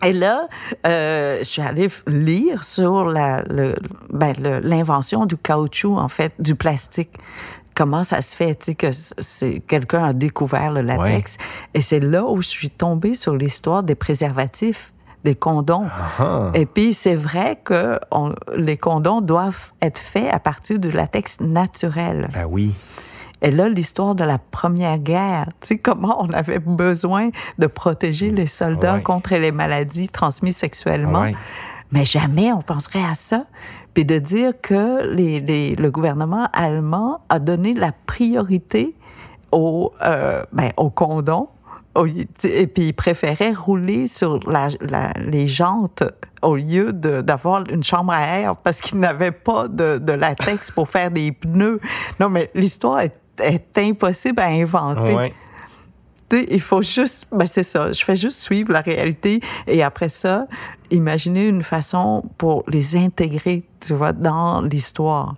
Et 0.04 0.14
là, 0.14 0.48
euh, 0.86 1.40
je 1.40 1.44
suis 1.44 1.62
allée 1.62 1.88
lire 2.06 2.64
sur 2.64 3.12
ben, 3.14 4.34
l'invention 4.64 5.26
du 5.26 5.38
caoutchouc, 5.38 5.98
en 5.98 6.08
fait, 6.08 6.34
du 6.40 6.56
plastique. 6.56 7.18
Comment 7.74 8.04
ça 8.04 8.22
se 8.22 8.36
fait, 8.36 8.56
tu 8.56 8.66
sais, 8.66 8.76
que 8.76 8.92
c'est, 8.92 9.60
quelqu'un 9.60 10.04
a 10.04 10.14
découvert 10.14 10.72
le 10.72 10.82
latex. 10.82 11.38
Et 11.74 11.82
c'est 11.82 12.00
là 12.00 12.26
où 12.26 12.42
je 12.42 12.48
suis 12.48 12.70
tombée 12.70 13.14
sur 13.14 13.36
l'histoire 13.36 13.84
des 13.84 13.96
préservatifs 13.96 14.94
des 15.28 15.36
condoms. 15.36 15.88
Ah 15.92 16.24
ah. 16.24 16.52
Et 16.54 16.66
puis, 16.66 16.94
c'est 16.94 17.16
vrai 17.16 17.60
que 17.62 18.00
les 18.56 18.78
condoms 18.78 19.20
doivent 19.20 19.74
être 19.82 20.00
faits 20.00 20.34
à 20.34 20.40
partir 20.40 20.80
du 20.80 20.90
latex 20.90 21.42
naturel. 21.42 22.30
Ben 22.34 22.46
oui. 22.50 22.74
Et 23.42 23.52
là, 23.52 23.68
l'histoire 23.68 24.16
de 24.16 24.24
la 24.24 24.38
Première 24.38 24.98
Guerre, 24.98 25.48
tu 25.60 25.68
sais, 25.68 25.78
comment 25.78 26.24
on 26.24 26.30
avait 26.32 26.60
besoin 26.60 27.30
de 27.60 27.68
protéger 27.68 28.32
les 28.32 28.48
soldats 28.48 29.00
contre 29.00 29.36
les 29.36 29.52
maladies 29.52 30.08
transmises 30.08 30.58
sexuellement. 30.58 31.26
Mais 31.92 32.04
jamais 32.04 32.52
on 32.52 32.62
penserait 32.62 33.04
à 33.04 33.16
ça. 33.16 33.46
Puis 33.94 34.06
de 34.06 34.20
dire 34.20 34.54
que 34.62 35.06
les, 35.14 35.76
le 35.76 35.92
gouvernement 35.92 36.50
allemand 36.54 37.20
a 37.30 37.40
donné 37.40 37.74
la 37.74 37.92
priorité 38.06 38.96
au, 39.52 39.94
euh, 40.02 40.44
ben, 40.52 40.72
au 40.78 40.90
condom 40.90 41.50
et 42.06 42.68
puis 42.68 42.88
il 42.88 42.94
préférait 42.94 43.54
rouler 43.54 44.08
sur 44.08 44.40
la, 44.50 44.70
les 45.20 45.48
jantes 45.48 46.04
au 46.42 46.56
lieu 46.56 46.94
d'avoir 46.94 47.64
une 47.70 47.84
chambre 47.84 48.14
à 48.14 48.40
air 48.40 48.56
parce 48.58 48.82
qu'il 48.82 49.00
n'avait 49.00 49.32
pas 49.32 49.68
de, 49.68 49.98
de, 49.98 50.14
latex 50.14 50.72
pour 50.72 50.90
faire 50.90 51.10
des 51.10 51.32
pneus. 51.32 51.80
Non, 52.20 52.30
mais 52.30 52.52
l'histoire 52.54 53.00
est 53.00 53.18
est 53.40 53.78
impossible 53.78 54.40
à 54.40 54.48
inventer. 54.48 55.34
il 56.32 56.62
faut 56.62 56.82
juste, 56.82 57.28
ben 57.32 57.46
c'est 57.46 57.64
ça, 57.64 57.92
je 57.92 58.04
fais 58.04 58.16
juste 58.16 58.40
suivre 58.40 58.72
la 58.72 58.82
réalité 58.82 59.40
et 59.66 59.84
après 59.84 60.10
ça, 60.10 60.48
imaginer 60.92 61.48
une 61.48 61.64
façon 61.64 62.24
pour 62.38 62.64
les 62.68 62.96
intégrer, 62.96 63.64
tu 63.80 63.94
vois, 63.94 64.14
dans 64.14 64.62
l'histoire. 64.62 65.36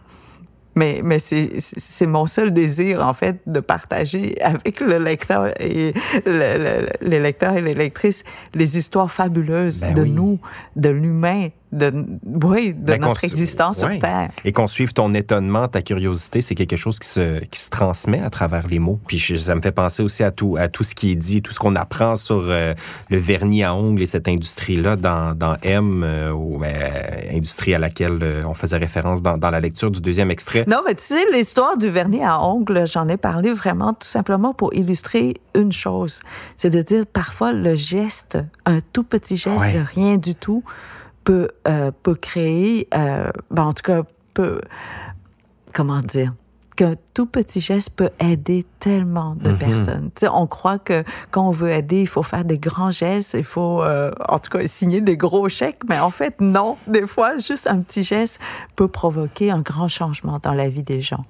Mais, 0.75 1.01
mais 1.03 1.19
c'est 1.19 2.05
mon 2.05 2.25
seul 2.25 2.53
désir, 2.53 3.05
en 3.05 3.13
fait, 3.13 3.37
de 3.47 3.59
partager 3.59 4.39
avec 4.41 4.79
le 4.79 4.97
lecteur 4.97 5.47
et 5.59 5.93
les 6.25 7.19
lecteurs 7.19 7.55
et 7.57 7.61
les 7.61 7.73
lectrices 7.73 8.23
les 8.53 8.77
histoires 8.77 9.11
fabuleuses 9.11 9.81
ben 9.81 9.93
de 9.93 10.05
nous, 10.05 10.39
de 10.75 10.89
l'humain, 10.89 11.49
de, 11.71 11.91
oui, 12.43 12.73
de 12.73 12.93
ben, 12.93 13.01
notre 13.01 13.23
existence 13.23 13.79
sur 13.79 13.99
Terre. 13.99 14.31
Et 14.43 14.51
qu'on 14.51 14.67
suive 14.67 14.93
ton 14.93 15.13
étonnement, 15.13 15.67
ta 15.67 15.81
curiosité, 15.81 16.41
c'est 16.41 16.55
quelque 16.55 16.75
chose 16.75 16.97
qui 16.97 17.07
se, 17.07 17.39
qui 17.45 17.59
se 17.59 17.69
transmet 17.69 18.21
à 18.21 18.29
travers 18.29 18.67
les 18.67 18.79
mots. 18.79 18.99
Puis 19.07 19.19
ça 19.19 19.53
me 19.53 19.61
fait 19.61 19.71
penser 19.71 20.01
aussi 20.01 20.23
à 20.23 20.31
tout, 20.31 20.57
à 20.59 20.67
tout 20.67 20.83
ce 20.83 20.95
qui 20.95 21.11
est 21.11 21.15
dit, 21.15 21.41
tout 21.41 21.53
ce 21.53 21.59
qu'on 21.59 21.75
apprend 21.75 22.15
sur 22.15 22.45
euh, 22.47 22.73
le 23.09 23.17
vernis 23.17 23.63
à 23.63 23.75
ongles 23.75 24.01
et 24.01 24.07
cette 24.07 24.27
industrie-là 24.27 24.95
dans, 24.95 25.35
dans 25.35 25.57
M, 25.61 26.03
euh, 26.03 26.31
ou 26.31 26.57
ben, 26.57 26.75
industrie 27.31 27.75
à 27.75 27.79
laquelle 27.79 28.19
euh, 28.21 28.43
on 28.47 28.55
faisait 28.55 28.77
référence 28.77 29.21
dans, 29.21 29.37
dans, 29.37 29.49
la 29.51 29.59
lecture 29.59 29.91
du 29.91 30.01
deuxième 30.01 30.31
extrait. 30.31 30.65
Non, 30.67 30.81
mais 30.85 30.95
tu 30.95 31.03
sais, 31.03 31.23
l'histoire 31.31 31.77
du 31.77 31.89
vernis 31.89 32.23
à 32.23 32.41
ongles, 32.41 32.87
j'en 32.87 33.07
ai 33.07 33.17
parlé 33.17 33.53
vraiment 33.53 33.93
tout 33.93 34.07
simplement 34.07 34.53
pour 34.53 34.73
illustrer 34.73 35.35
une 35.53 35.71
chose. 35.71 36.21
C'est 36.57 36.69
de 36.69 36.81
dire 36.81 37.05
parfois 37.05 37.53
le 37.53 37.75
geste, 37.75 38.39
un 38.65 38.79
tout 38.93 39.03
petit 39.03 39.35
geste 39.35 39.65
de 39.65 39.83
rien 39.95 40.17
du 40.17 40.33
tout, 40.33 40.63
peut, 41.29 41.49
euh, 41.67 41.91
peut 42.01 42.15
créer, 42.15 42.87
euh, 42.95 43.29
ben 43.51 43.65
en 43.65 43.73
tout 43.73 43.83
cas, 43.83 44.01
peut, 44.33 44.61
comment 45.75 45.99
dire, 45.99 46.33
qu'un 46.75 46.95
tout 47.13 47.27
petit 47.27 47.59
geste 47.59 47.91
peut 47.91 48.09
aider 48.19 48.65
tellement 48.79 49.35
de 49.35 49.51
mhm. 49.51 49.57
personnes. 49.59 50.09
Tu 50.15 50.21
sais, 50.21 50.27
on 50.33 50.47
croit 50.47 50.79
que 50.79 51.03
quand 51.29 51.47
on 51.47 51.51
veut 51.51 51.69
aider, 51.69 52.01
il 52.01 52.07
faut 52.07 52.23
faire 52.23 52.45
des 52.45 52.57
grands 52.57 52.89
gestes, 52.89 53.35
il 53.37 53.43
faut, 53.43 53.83
euh, 53.83 54.09
en 54.27 54.39
tout 54.39 54.49
cas, 54.49 54.65
signer 54.65 55.01
des 55.01 55.17
gros 55.17 55.47
chèques, 55.49 55.83
mais 55.87 55.99
en 55.99 56.09
fait, 56.09 56.41
non. 56.41 56.77
Des 56.87 57.05
fois, 57.05 57.37
juste 57.37 57.67
un 57.67 57.81
petit 57.81 58.01
geste 58.01 58.39
peut 58.75 58.87
provoquer 58.87 59.51
un 59.51 59.61
grand 59.61 59.87
changement 59.87 60.39
dans 60.41 60.55
la 60.55 60.67
vie 60.67 60.81
des 60.81 61.01
gens. 61.01 61.25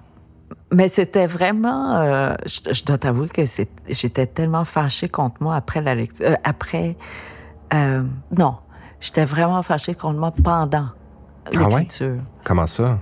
Mais 0.72 0.88
c'était 0.88 1.28
vraiment, 1.28 2.00
je, 2.46 2.86
dois 2.86 2.98
t'avouer 2.98 3.28
que 3.28 3.42
j'étais 3.90 4.28
tellement 4.28 4.64
fâchée 4.64 5.10
contre 5.10 5.44
moi 5.44 5.56
après 5.56 5.82
la 5.82 5.94
lecture, 5.94 6.38
après, 6.46 6.96
non, 7.74 8.56
J'étais 9.00 9.26
vraiment 9.26 9.62
fâchée 9.62 9.96
contre 9.96 10.20
moi 10.20 10.32
pendant 10.32 10.88
ah 11.46 11.50
l'écriture. 11.52 12.18
Comment 12.44 12.66
ça? 12.66 13.00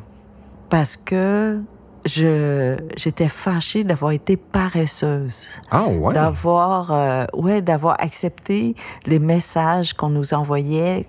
Parce 0.69 0.95
que 0.97 1.61
je 2.05 2.77
j'étais 2.95 3.27
fâchée 3.27 3.83
d'avoir 3.83 4.11
été 4.11 4.37
paresseuse. 4.37 5.47
Ah 5.71 5.87
ouais? 5.87 6.13
D'avoir 6.13 6.91
euh, 6.91 7.25
ouais, 7.33 7.61
d'avoir 7.61 7.95
accepté 7.99 8.75
les 9.05 9.19
messages 9.19 9.93
qu'on 9.93 10.09
nous 10.09 10.33
envoyait 10.33 11.07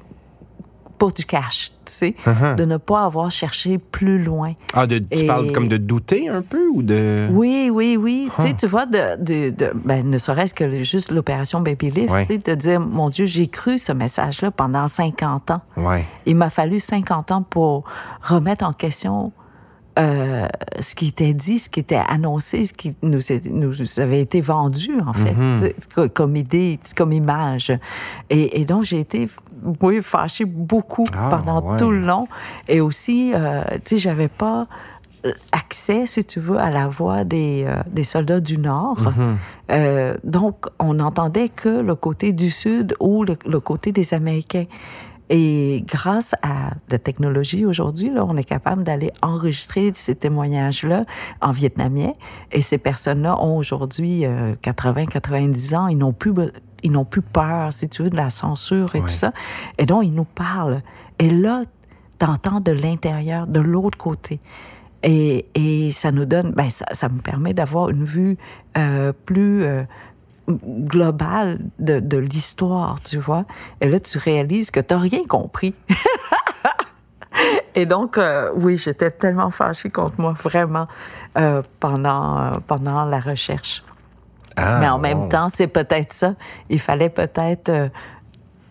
pour 0.99 1.13
du 1.13 1.25
cash, 1.25 1.73
tu 1.85 1.93
sais, 1.93 2.15
uh-huh. 2.27 2.57
de 2.57 2.65
ne 2.65 2.77
pas 2.77 3.05
avoir 3.05 3.31
cherché 3.31 3.79
plus 3.79 4.23
loin. 4.23 4.53
Ah, 4.75 4.87
de, 4.87 4.99
tu 4.99 5.27
parles 5.27 5.53
comme 5.53 5.69
de 5.69 5.77
douter 5.77 6.29
un 6.29 6.43
peu 6.43 6.67
ou 6.75 6.83
de... 6.83 7.29
Oui, 7.31 7.71
oui, 7.73 7.97
oui. 7.99 8.29
Tu 8.37 8.43
sais, 8.43 8.55
tu 8.55 8.67
vois, 8.67 8.87
de, 8.87 9.23
de, 9.23 9.51
de 9.51 9.73
ben, 9.75 10.09
ne 10.09 10.19
serait-ce 10.19 10.55
que 10.55 10.83
juste 10.83 11.13
l'opération 11.13 11.61
Baby 11.61 11.91
Lift, 11.91 12.15
tu 12.21 12.27
sais, 12.27 12.39
de 12.39 12.55
dire, 12.55 12.81
mon 12.81 13.09
Dieu, 13.09 13.27
j'ai 13.27 13.47
cru 13.47 13.79
ce 13.79 13.93
message-là 13.93 14.51
pendant 14.51 14.89
50 14.89 15.53
ans. 15.53 15.61
Ouais. 15.77 16.05
Il 16.27 16.37
m'a 16.37 16.51
fallu 16.51 16.81
50 16.81 17.31
ans 17.33 17.43
pour 17.43 17.85
remettre 18.23 18.65
en 18.65 18.73
question 18.73 19.33
euh, 19.99 20.47
ce 20.81 20.95
qui 20.95 21.09
était 21.09 21.35
dit, 21.35 21.59
ce 21.59 21.69
qui 21.69 21.81
était 21.81 22.01
annoncé, 22.09 22.65
ce 22.65 22.73
qui 22.73 22.95
nous, 23.03 23.21
nous 23.51 24.01
avait 24.01 24.21
été 24.21 24.41
vendu, 24.41 24.91
en 25.07 25.13
fait, 25.13 25.35
mm-hmm. 25.35 26.09
comme 26.11 26.37
idée, 26.37 26.79
comme 26.97 27.13
image. 27.13 27.73
Et, 28.31 28.61
et 28.61 28.65
donc, 28.65 28.85
j'ai 28.85 29.01
été, 29.01 29.29
oui, 29.81 30.01
fâchée 30.03 30.45
beaucoup 30.45 31.07
ah, 31.13 31.29
pendant 31.31 31.77
tout 31.77 31.91
le 31.91 32.01
long. 32.01 32.29
Et 32.69 32.81
aussi, 32.81 33.33
euh, 33.35 33.63
tu 33.85 33.97
sais, 33.97 33.99
j'avais 33.99 34.29
pas 34.29 34.67
accès, 35.53 36.07
si 36.07 36.25
tu 36.25 36.39
veux, 36.41 36.59
à 36.59 36.71
la 36.71 36.87
voix 36.87 37.25
des, 37.25 37.65
euh, 37.67 37.83
des 37.91 38.05
soldats 38.05 38.41
du 38.41 38.59
Nord. 38.59 39.01
Euh, 39.71 40.15
donc, 40.23 40.67
on 40.79 40.95
n'entendait 40.95 41.49
que 41.49 41.69
le 41.69 41.95
côté 41.95 42.33
du 42.33 42.51
Sud 42.51 42.95
ou 43.01 43.25
le, 43.25 43.37
le 43.45 43.61
côté 43.61 43.93
des 43.93 44.15
Américains. 44.15 44.67
Et 45.31 45.85
grâce 45.87 46.35
à 46.43 46.71
la 46.91 46.99
technologie 46.99 47.67
aujourd'hui, 47.67 48.11
là, 48.11 48.25
on 48.27 48.37
est 48.37 48.45
capable 48.45 48.83
d'aller 48.83 49.11
enregistrer 49.23 49.91
ces 49.95 50.15
témoignages-là 50.15 51.05
en 51.41 51.51
vietnamien. 51.51 52.13
Et 52.51 52.63
ces 52.63 52.79
personnes-là 52.79 53.41
ont 53.43 53.57
aujourd'hui 53.59 54.25
80, 54.63 55.03
euh, 55.03 55.07
90 55.07 55.75
ans. 55.75 55.87
Ils 55.89 55.99
n'ont 55.99 56.13
plus, 56.13 56.33
ils 56.83 56.91
n'ont 56.91 57.05
plus 57.05 57.23
peur, 57.23 57.73
si 57.73 57.89
tu 57.89 58.03
veux, 58.03 58.11
de 58.11 58.17
la 58.17 58.31
censure 58.31 58.95
et 58.95 59.01
tout 59.01 59.09
ça. 59.09 59.33
Et 59.77 59.87
donc, 59.87 60.05
ils 60.05 60.15
nous 60.15 60.25
parlent. 60.25 60.83
Et 61.19 61.31
là, 61.31 61.63
t'entends 62.19 62.61
de 62.61 62.73
l'intérieur, 62.73 63.47
de 63.47 63.61
l'autre 63.61 63.99
côté. 63.99 64.41
Et, 65.05 65.47
et, 65.55 65.93
ça 65.93 66.11
nous 66.11 66.25
donne, 66.25 66.51
ben 66.51 66.71
ça, 66.71 66.85
ça 66.91 67.09
me 67.09 67.21
permet 67.21 67.55
d'avoir 67.55 67.91
une 67.91 68.05
vue 68.05 68.37
euh, 68.77 69.13
plus 69.27 69.63
euh, 69.63 69.85
globale 70.49 71.59
de, 71.79 72.01
de 72.01 72.17
l'histoire, 72.17 73.01
tu 73.01 73.19
vois. 73.19 73.45
Et 73.81 73.89
là, 73.89 74.01
tu 74.01 74.19
réalises 74.19 74.71
que 74.71 74.81
tu 74.81 74.95
n'as 74.95 75.01
rien 75.01 75.25
compris. 75.27 75.75
Et 77.75 77.87
donc, 77.87 78.19
euh, 78.19 78.51
oui, 78.57 78.77
j'étais 78.77 79.11
tellement 79.11 79.51
fâchée 79.51 79.91
contre 79.91 80.21
moi, 80.21 80.35
vraiment, 80.43 80.89
euh, 81.39 81.63
pendant, 81.79 82.39
euh, 82.39 82.51
pendant 82.67 83.05
la 83.05 83.21
recherche. 83.21 83.85
Ah, 84.57 84.79
Mais 84.81 84.89
en 84.89 84.97
wow. 84.97 85.01
même 85.01 85.29
temps, 85.29 85.49
c'est 85.49 85.69
peut-être 85.69 86.13
ça. 86.13 86.35
Il 86.69 86.81
fallait 86.81 87.11
peut-être. 87.11 87.71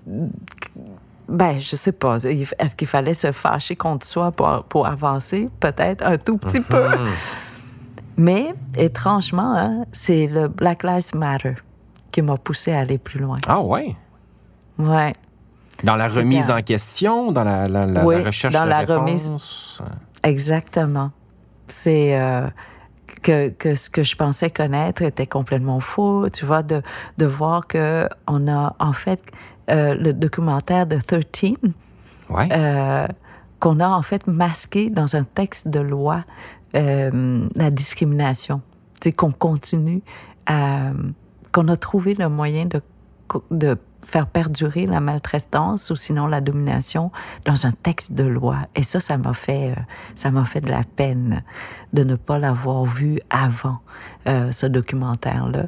ben, 0.05 1.57
je 1.57 1.75
sais 1.77 1.93
pas. 1.93 2.17
Est-ce 2.17 2.75
qu'il 2.75 2.87
fallait 2.87 3.13
se 3.13 3.31
fâcher 3.31 3.77
contre 3.77 4.05
soi 4.05 4.31
pour, 4.31 4.65
pour 4.65 4.87
avancer? 4.87 5.47
Peut-être 5.61 6.05
un 6.05 6.17
tout 6.17 6.37
petit 6.37 6.59
peu. 6.59 6.89
Mhm. 6.89 7.09
Mais, 8.17 8.53
étrangement, 8.75 9.53
hein, 9.55 9.85
c'est 9.93 10.27
le 10.27 10.47
Black 10.47 10.83
Lives 10.83 11.15
Matter 11.15 11.53
qui 12.17 12.23
m'a 12.23 12.35
poussé 12.37 12.71
à 12.71 12.79
aller 12.79 12.97
plus 12.97 13.19
loin. 13.19 13.37
Ah 13.47 13.61
ouais? 13.61 13.95
Ouais. 14.79 15.13
Dans 15.83 15.95
la 15.95 16.07
remise 16.07 16.49
en 16.49 16.61
question, 16.61 17.31
dans 17.31 17.43
la, 17.43 17.67
la- 17.67 17.85
la- 17.85 18.03
Oui, 18.03 18.15
la 18.15 18.23
recherche 18.23 18.51
dans 18.55 18.63
de 18.65 18.69
la 18.69 18.79
réponse. 18.79 18.97
remise. 18.97 19.31
Exactement. 20.23 21.11
C'est 21.67 22.19
euh, 22.19 22.47
que, 23.21 23.49
que 23.49 23.75
ce 23.75 23.91
que 23.91 24.01
je 24.01 24.15
pensais 24.15 24.49
connaître 24.49 25.03
était 25.03 25.27
complètement 25.27 25.79
faux. 25.79 26.27
Tu 26.31 26.43
vois, 26.43 26.63
de, 26.63 26.81
de 27.19 27.25
voir 27.27 27.67
que 27.67 28.09
on 28.25 28.47
a 28.47 28.75
en 28.79 28.93
fait 28.93 29.21
euh, 29.69 29.93
le 29.93 30.11
documentaire 30.13 30.87
de 30.87 30.97
13 30.99 31.51
Ouais. 32.31 32.49
euh, 32.51 33.05
qu'on 33.59 33.79
a 33.79 33.87
en 33.89 34.01
fait 34.01 34.25
masqué 34.25 34.89
dans 34.89 35.15
un 35.15 35.23
texte 35.23 35.67
de 35.67 35.79
loi 35.81 36.23
la 36.73 37.69
discrimination. 37.71 38.61
C'est 39.03 39.11
qu'on 39.11 39.31
continue 39.31 40.01
à 40.47 40.89
qu'on 41.57 41.69
a 41.69 41.75
trouvé 41.75 42.13
le 42.13 42.29
moyen 42.29 42.67
de 43.49 43.77
faire 44.03 44.27
perdurer 44.27 44.85
la 44.85 44.99
maltraitance 44.99 45.89
ou 45.89 45.95
sinon 45.95 46.27
la 46.27 46.39
domination 46.39 47.11
dans 47.45 47.65
un 47.65 47.71
texte 47.71 48.13
de 48.13 48.25
loi. 48.25 48.57
Et 48.75 48.83
ça, 48.83 48.99
ça 48.99 49.17
m'a 49.17 49.33
fait, 49.33 49.71
euh, 49.71 49.81
ça 50.13 50.29
m'a 50.29 50.45
fait 50.45 50.61
de 50.61 50.69
la 50.69 50.83
peine 50.83 51.41
de 51.93 52.03
ne 52.03 52.15
pas 52.15 52.37
l'avoir 52.37 52.85
vu 52.85 53.17
avant 53.31 53.79
euh, 54.27 54.51
ce 54.51 54.67
documentaire-là. 54.67 55.65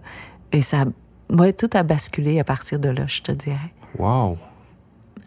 Et 0.51 0.61
ça, 0.61 0.85
ouais, 1.31 1.53
tout 1.53 1.71
a 1.73 1.81
basculé 1.81 2.39
à 2.39 2.43
partir 2.43 2.77
de 2.77 2.89
là, 2.89 3.07
je 3.07 3.23
te 3.23 3.31
dirais. 3.31 3.73
Wow. 3.97 4.37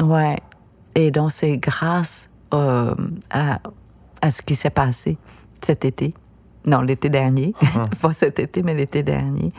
Ouais. 0.01 0.38
Et 0.94 1.11
donc, 1.11 1.33
c'est 1.33 1.59
grâce 1.59 2.31
euh, 2.55 2.94
à, 3.31 3.59
à 4.20 4.31
ce 4.31 4.42
qui 4.42 4.55
s'est 4.55 4.70
passé 4.70 5.18
cet 5.61 5.85
été. 5.85 6.14
Non, 6.64 6.81
l'été 6.81 7.09
dernier. 7.09 7.55
Pas 8.01 8.12
cet 8.12 8.38
été, 8.38 8.62
mais 8.62 8.75
l'été 8.75 9.03
dernier. 9.03 9.53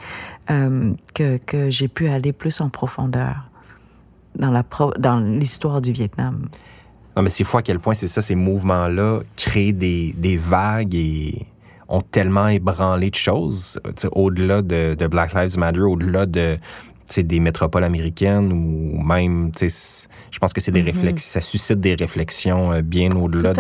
Euh, 0.50 0.94
que, 1.14 1.38
que 1.38 1.70
j'ai 1.70 1.88
pu 1.88 2.08
aller 2.08 2.34
plus 2.34 2.62
en 2.62 2.70
profondeur 2.70 3.50
dans 4.36 4.52
la 4.52 4.64
pro- 4.64 4.94
dans 4.98 5.20
l'histoire 5.20 5.82
du 5.82 5.92
Vietnam. 5.92 6.48
Non, 7.16 7.22
mais 7.24 7.30
c'est 7.30 7.44
fou 7.44 7.58
à 7.58 7.62
quel 7.62 7.80
point 7.80 7.94
c'est 7.94 8.08
ça, 8.08 8.22
ces 8.22 8.36
mouvements-là 8.36 9.20
créent 9.36 9.74
des, 9.74 10.14
des 10.18 10.38
vagues 10.38 10.96
et 10.96 11.46
ont 11.88 12.02
tellement 12.02 12.48
ébranlé 12.48 13.12
de 13.12 13.16
choses, 13.16 13.80
au-delà 14.14 14.62
de, 14.62 14.96
de 14.96 15.08
Black 15.08 15.34
Lives 15.34 15.58
Matter, 15.60 15.82
au-delà 15.82 16.26
de 16.26 16.58
des 17.16 17.40
métropoles 17.40 17.84
américaines 17.84 18.52
ou 18.52 19.00
même, 19.04 19.52
je 19.60 20.40
pense 20.40 20.52
que 20.52 20.60
c'est 20.62 20.72
des 20.72 20.82
réflexions, 20.82 21.32
ça 21.34 21.42
suscite 21.42 21.80
des 21.80 21.94
réflexions 21.94 22.72
euh, 22.72 22.82
bien 22.82 23.12
au-delà 23.12 23.54
de. 23.54 23.60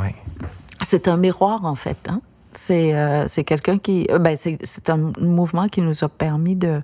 Ouais. 0.00 0.14
C'est 0.82 1.06
un 1.08 1.18
miroir, 1.18 1.66
en 1.66 1.74
fait. 1.74 1.98
Hein? 2.08 2.22
C'est 2.56 2.94
euh, 2.94 3.26
c'est 3.28 3.44
quelqu'un 3.44 3.78
qui. 3.78 4.06
euh, 4.10 4.18
ben, 4.18 4.36
c'est 4.38 4.90
un 4.90 5.12
mouvement 5.20 5.66
qui 5.66 5.80
nous 5.80 6.04
a 6.04 6.08
permis 6.08 6.56
de, 6.56 6.82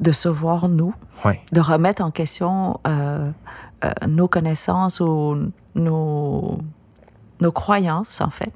de 0.00 0.12
se 0.12 0.28
voir, 0.28 0.68
nous, 0.68 0.94
Ouais. 1.24 1.40
de 1.52 1.60
remettre 1.60 2.02
en 2.02 2.10
question 2.10 2.80
euh, 2.86 3.30
nos 4.06 4.28
connaissances 4.28 5.00
ou 5.00 5.50
nos, 5.74 6.58
nos 7.40 7.52
croyances, 7.52 8.20
en 8.20 8.30
fait, 8.30 8.52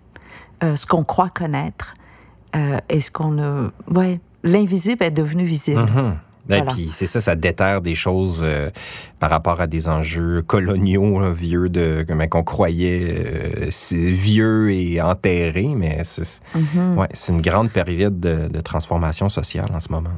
ce 0.62 0.85
qu'on 0.87 1.05
croit 1.05 1.29
connaître 1.31 1.94
et 2.88 3.01
ce 3.01 3.11
qu'on. 3.11 3.70
Ouais, 3.94 4.20
l'invisible 4.42 5.05
est 5.05 5.11
devenu 5.11 5.44
visible. 5.44 5.81
Mhm. 5.83 5.94
Ben, 5.94 6.16
Voilà. 6.48 6.72
Puis 6.72 6.90
c'est 6.92 7.07
ça, 7.07 7.20
ça 7.20 7.37
déterre 7.37 7.81
des 7.81 7.94
choses 7.94 8.40
euh, 8.44 8.70
par 9.20 9.31
rapport 9.31 9.61
à 9.61 9.66
des 9.66 9.88
enjeux 9.88 10.42
coloniaux, 10.42 11.20
là, 11.20 11.31
vieux, 11.31 11.68
de, 11.68 12.05
qu'on 12.31 12.42
croyait 12.42 13.14
euh, 13.66 13.70
vieux 13.92 14.72
et 14.72 15.00
enterrés, 15.00 15.70
mais 15.76 16.00
c'est 16.05 16.40
Mhm. 16.55 16.98
ouais, 16.98 17.09
c'est 17.12 17.33
une 17.33 17.42
grande 17.42 17.70
période 17.70 18.18
de, 18.18 18.48
de 18.48 18.61
transformation 18.61 19.29
sociale 19.29 19.70
en 19.74 19.81
ce 19.81 19.92
moment. 19.92 20.11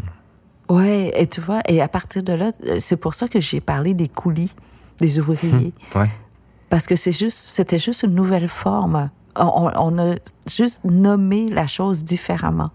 Ouais, 0.68 1.12
et 1.16 1.26
tu 1.26 1.40
vois, 1.40 1.60
et 1.68 1.82
à 1.82 1.88
partir 1.88 2.22
de 2.22 2.32
là, 2.32 2.52
euh, 2.66 2.76
c'est 2.80 2.96
pour 2.96 3.14
ça 3.14 3.28
que 3.28 3.40
j'ai 3.40 3.60
parlé 3.60 3.92
des 3.94 4.08
coulis, 4.08 4.54
des 5.00 5.18
ouvriers. 5.18 5.72
Ouais. 5.94 6.08
Parce 6.70 6.86
que 6.86 6.96
c'est 6.96 7.12
juste, 7.12 7.50
c'était 7.50 7.78
juste 7.78 8.04
une 8.04 8.14
nouvelle 8.14 8.48
forme. 8.48 9.10
On- 9.36 9.70
on 9.76 9.98
a 9.98 10.14
juste 10.48 10.80
nommé 10.84 11.48
la 11.50 11.66
chose 11.66 12.04
différemment. 12.04 12.70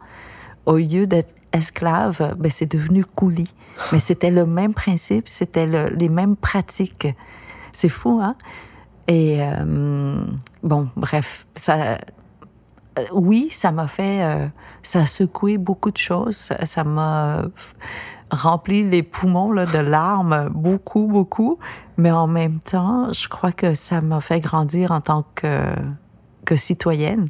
Au 0.67 0.77
lieu 0.77 1.07
d'être 1.07 1.33
esclave, 1.53 2.35
ben 2.37 2.51
c'est 2.51 2.71
devenu 2.71 3.03
coulis. 3.05 3.53
Mais 3.91 3.99
c'était 3.99 4.31
le 4.31 4.45
même 4.45 4.73
principe, 4.73 5.27
c'était 5.27 5.65
le- 5.67 5.89
les 5.95 6.09
mêmes 6.09 6.35
pratiques. 6.35 7.07
C'est 7.73 7.89
fou, 7.89 8.19
hein? 8.21 8.35
Et 9.07 9.37
euh, 9.39 10.23
bon, 10.63 10.89
bref, 10.97 11.45
ça, 11.55 11.75
euh, 12.99 13.03
oui, 13.13 13.49
ça 13.51 13.71
m'a 13.71 13.87
fait, 13.87 14.23
euh, 14.23 14.47
ça 14.81 15.01
a 15.01 15.05
secoué 15.05 15.57
beaucoup 15.57 15.91
de 15.91 15.97
choses. 15.97 16.51
Ça- 16.63 16.83
m'a 16.83 17.43
rempli 18.31 18.89
les 18.89 19.03
poumons 19.03 19.51
là, 19.53 19.65
de 19.65 19.77
larmes, 19.77 20.49
beaucoup, 20.49 21.07
beaucoup. 21.07 21.59
Mais 21.97 22.11
en 22.11 22.27
même 22.27 22.59
temps, 22.59 23.13
je 23.13 23.27
crois 23.29 23.51
que 23.53 23.73
ça 23.73 24.01
m'a 24.01 24.19
fait 24.19 24.39
grandir 24.41 24.91
en 24.91 24.99
tant 25.01 25.23
que, 25.35 25.47
que 26.45 26.55
citoyenne, 26.57 27.27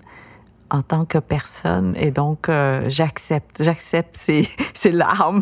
en 0.70 0.82
tant 0.82 1.06
que 1.06 1.18
personne. 1.18 1.96
Et 1.98 2.12
donc, 2.12 2.50
euh, 2.50 2.86
j'accepte, 2.90 3.62
j'accepte 3.64 4.18
ces, 4.18 4.48
ces 4.74 4.92
larmes. 4.92 5.42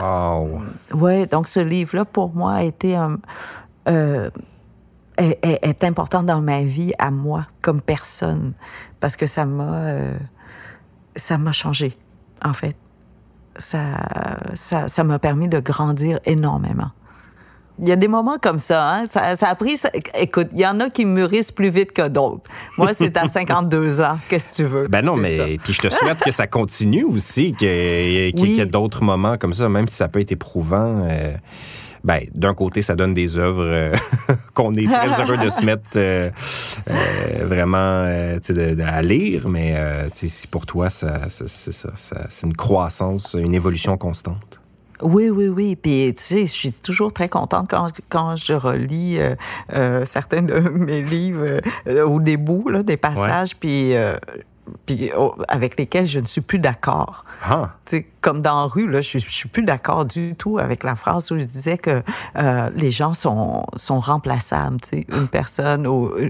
Wow. 0.00 0.62
Oui, 0.94 1.26
donc 1.26 1.48
ce 1.48 1.60
livre-là, 1.60 2.04
pour 2.04 2.34
moi, 2.34 2.54
a 2.54 2.62
été 2.62 2.96
un, 2.96 3.18
euh, 3.88 4.30
est, 5.16 5.38
est- 5.44 5.58
est 5.66 5.84
important 5.84 6.22
dans 6.22 6.40
ma 6.40 6.62
vie 6.62 6.92
à 6.98 7.10
moi, 7.10 7.46
comme 7.62 7.80
personne, 7.80 8.52
parce 9.00 9.16
que 9.16 9.26
ça 9.26 9.44
m'a 9.44 9.74
euh, 9.74 10.16
ça 11.16 11.36
m'a 11.38 11.52
changé, 11.52 11.96
en 12.44 12.52
fait. 12.52 12.76
Ça 13.56 13.80
ça 14.54 14.86
ça 14.88 15.02
m'a 15.04 15.18
permis 15.18 15.48
de 15.48 15.58
grandir 15.60 16.20
énormément. 16.24 16.90
Il 17.80 17.88
y 17.88 17.92
a 17.92 17.96
des 17.96 18.08
moments 18.08 18.38
comme 18.40 18.58
ça, 18.58 18.90
hein? 18.92 19.04
ça, 19.10 19.36
ça 19.36 19.48
a 19.48 19.54
pris... 19.54 19.76
ça- 19.76 19.90
écoute, 20.18 20.48
il 20.52 20.60
y 20.60 20.66
en 20.66 20.80
a 20.80 20.90
qui 20.90 21.04
mûrissent 21.04 21.52
plus 21.52 21.70
vite 21.70 21.92
que 21.92 22.08
d'autres. 22.08 22.50
Moi, 22.76 22.92
c'est 22.92 23.16
à 23.16 23.28
52 23.28 24.00
ans. 24.00 24.18
Qu'est-ce 24.28 24.50
que 24.50 24.54
tu 24.56 24.64
veux? 24.64 24.88
Ben 24.88 25.02
non, 25.04 25.16
mais 25.16 25.58
puis 25.62 25.72
je 25.72 25.80
te 25.80 25.88
souhaite 25.88 26.18
que 26.18 26.30
ça 26.32 26.46
continue 26.46 27.04
aussi, 27.04 27.52
qu'il 27.52 27.68
y 27.68 27.70
ait 27.70 28.30
y 28.30 28.66
d'autres 28.68 29.02
moments 29.04 29.36
comme 29.38 29.52
ça, 29.54 29.68
même 29.68 29.86
si 29.88 29.94
ça 29.96 30.08
peut 30.08 30.20
être 30.20 30.32
éprouvant. 30.32 31.06
euh, 31.08 31.34
ben, 32.04 32.20
d'un 32.34 32.54
côté, 32.54 32.80
ça 32.80 32.94
donne 32.94 33.12
des 33.12 33.38
œuvres 33.38 33.64
euh, 33.64 33.92
qu'on 34.54 34.72
est 34.74 34.86
très 34.86 35.20
heureux 35.20 35.36
de 35.36 35.50
se 35.50 35.62
mettre 35.64 35.82
euh, 35.96 36.30
euh, 36.88 36.94
vraiment 37.44 38.04
de- 38.04 38.74
de- 38.74 38.82
à 38.82 39.02
lire, 39.02 39.48
mais 39.48 39.76
si 40.12 40.46
pour 40.46 40.64
toi, 40.66 40.90
ça, 40.90 41.28
ça- 41.28 41.44
c'est 41.46 41.72
ça, 41.72 41.90
ça- 41.96 42.26
c'est 42.28 42.46
une 42.46 42.56
croissance, 42.56 43.36
une 43.38 43.54
évolution 43.54 43.96
constante. 43.96 44.60
Oui, 45.02 45.30
oui, 45.30 45.48
oui. 45.48 45.76
Puis, 45.76 46.14
tu 46.16 46.22
sais, 46.22 46.40
je 46.40 46.52
suis 46.52 46.72
toujours 46.72 47.12
très 47.12 47.28
contente 47.28 47.68
quand, 47.70 47.88
quand 48.08 48.36
je 48.36 48.52
relis 48.52 49.18
euh, 49.18 49.34
euh, 49.74 50.04
certains 50.04 50.42
de 50.42 50.58
mes 50.58 51.02
livres 51.02 51.60
euh, 51.86 52.04
ou 52.04 52.20
des 52.20 52.36
bouts, 52.36 52.68
là, 52.68 52.82
des 52.82 52.96
passages, 52.96 53.56
puis, 53.56 53.94
euh, 53.94 54.16
puis 54.86 55.10
oh, 55.16 55.34
avec 55.48 55.78
lesquels 55.78 56.06
je 56.06 56.20
ne 56.20 56.26
suis 56.26 56.40
plus 56.40 56.58
d'accord. 56.58 57.24
Ah, 57.44 57.74
comme 58.20 58.42
dans 58.42 58.62
la 58.62 58.66
rue, 58.66 58.88
là, 58.90 59.00
je, 59.00 59.18
je 59.18 59.30
suis 59.30 59.48
plus 59.48 59.62
d'accord 59.62 60.04
du 60.04 60.34
tout 60.34 60.58
avec 60.58 60.82
la 60.82 60.94
phrase 60.94 61.30
où 61.30 61.38
je 61.38 61.44
disais 61.44 61.78
que 61.78 62.02
euh, 62.36 62.70
les 62.74 62.90
gens 62.90 63.14
sont, 63.14 63.64
sont 63.76 64.00
remplaçables. 64.00 64.78
Une 64.92 65.28
personne 65.28 65.86
ou 65.86 66.06
euh, 66.06 66.28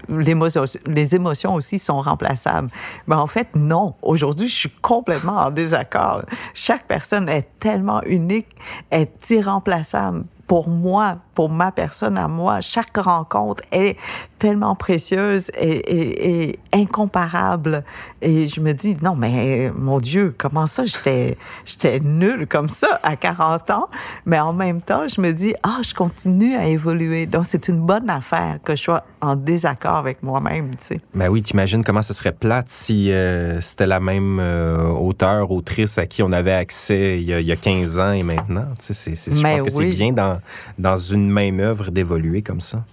les 0.86 1.14
émotions 1.14 1.54
aussi 1.54 1.78
sont 1.78 2.00
remplaçables. 2.00 2.68
Mais 3.06 3.16
en 3.16 3.26
fait, 3.26 3.48
non. 3.54 3.94
Aujourd'hui, 4.02 4.48
je 4.48 4.54
suis 4.54 4.70
complètement 4.82 5.36
en 5.36 5.50
désaccord. 5.50 6.22
Chaque 6.54 6.86
personne 6.86 7.28
est 7.28 7.48
tellement 7.58 8.02
unique, 8.04 8.48
est 8.90 9.30
irremplaçable 9.30 10.24
pour 10.48 10.68
moi, 10.68 11.18
pour 11.38 11.50
ma 11.50 11.70
personne 11.70 12.18
à 12.18 12.26
moi. 12.26 12.60
Chaque 12.60 12.96
rencontre 12.96 13.62
est 13.70 13.96
tellement 14.40 14.74
précieuse 14.74 15.52
et, 15.56 16.48
et, 16.48 16.58
incomparable. 16.72 17.84
Et 18.22 18.48
je 18.48 18.60
me 18.60 18.72
dis, 18.72 18.96
non, 19.02 19.14
mais 19.14 19.70
mon 19.72 20.00
Dieu, 20.00 20.34
comment 20.36 20.66
ça, 20.66 20.84
j'étais, 20.84 21.36
j'étais 21.64 22.00
nulle 22.00 22.48
comme 22.48 22.68
ça 22.68 22.98
à 23.04 23.14
40 23.14 23.70
ans? 23.70 23.88
Mais 24.26 24.40
en 24.40 24.52
même 24.52 24.80
temps, 24.82 25.06
je 25.06 25.20
me 25.20 25.32
dis, 25.32 25.54
ah, 25.62 25.78
je 25.82 25.94
continue 25.94 26.56
à 26.56 26.66
évoluer. 26.66 27.26
Donc, 27.26 27.44
c'est 27.46 27.68
une 27.68 27.80
bonne 27.80 28.10
affaire 28.10 28.58
que 28.64 28.74
je 28.74 28.82
sois 28.82 29.04
en 29.20 29.36
désaccord 29.36 29.96
avec 29.96 30.22
moi-même, 30.22 30.70
tu 30.76 30.86
sais. 30.86 31.00
Ben 31.14 31.28
oui, 31.28 31.42
t'imagines 31.42 31.84
comment 31.84 32.02
ce 32.02 32.14
serait 32.14 32.32
plate 32.32 32.68
si 32.68 33.12
euh, 33.12 33.60
c'était 33.60 33.86
la 33.86 34.00
même 34.00 34.38
euh, 34.40 34.88
auteur, 34.88 35.50
autrice 35.50 35.98
à 35.98 36.06
qui 36.06 36.22
on 36.22 36.32
avait 36.32 36.52
accès 36.52 37.20
il 37.20 37.28
y 37.28 37.52
a, 37.52 37.56
15 37.56 37.98
ans 37.98 38.12
et 38.12 38.22
maintenant. 38.22 38.66
Tu 38.78 38.94
sais, 38.94 39.14
je 39.14 39.42
pense 39.42 39.62
que 39.62 39.70
c'est 39.70 39.84
bien 39.90 40.12
dans, 40.12 40.40
dans 40.78 40.96
une 40.96 41.27
même 41.30 41.60
œuvre 41.60 41.90
d'évoluer 41.90 42.42
comme 42.42 42.60
ça? 42.60 42.84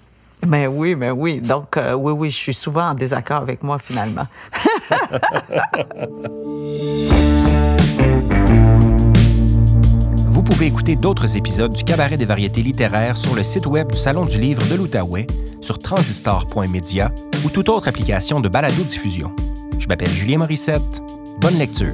Mais 0.45 0.67
oui, 0.67 0.95
mais 0.95 1.11
oui. 1.11 1.39
Donc, 1.39 1.77
euh, 1.77 1.93
oui, 1.93 2.13
oui, 2.13 2.29
je 2.29 2.37
suis 2.37 2.53
souvent 2.53 2.89
en 2.89 2.93
désaccord 2.93 3.41
avec 3.41 3.63
moi, 3.63 3.79
finalement. 3.79 4.27
Vous 10.29 10.43
pouvez 10.43 10.67
écouter 10.67 10.95
d'autres 10.95 11.37
épisodes 11.37 11.73
du 11.73 11.83
Cabaret 11.83 12.17
des 12.17 12.25
variétés 12.25 12.61
littéraires 12.61 13.17
sur 13.17 13.35
le 13.35 13.43
site 13.43 13.65
web 13.65 13.91
du 13.91 13.97
Salon 13.97 14.25
du 14.25 14.39
livre 14.39 14.61
de 14.69 14.75
l'Outaouais, 14.75 15.27
sur 15.61 15.79
transistor.media 15.79 17.11
ou 17.43 17.49
toute 17.49 17.69
autre 17.69 17.87
application 17.87 18.39
de 18.39 18.47
balado-diffusion. 18.47 19.35
Je 19.79 19.87
m'appelle 19.87 20.09
Julien 20.09 20.39
Morissette. 20.39 21.01
Bonne 21.41 21.57
lecture. 21.57 21.93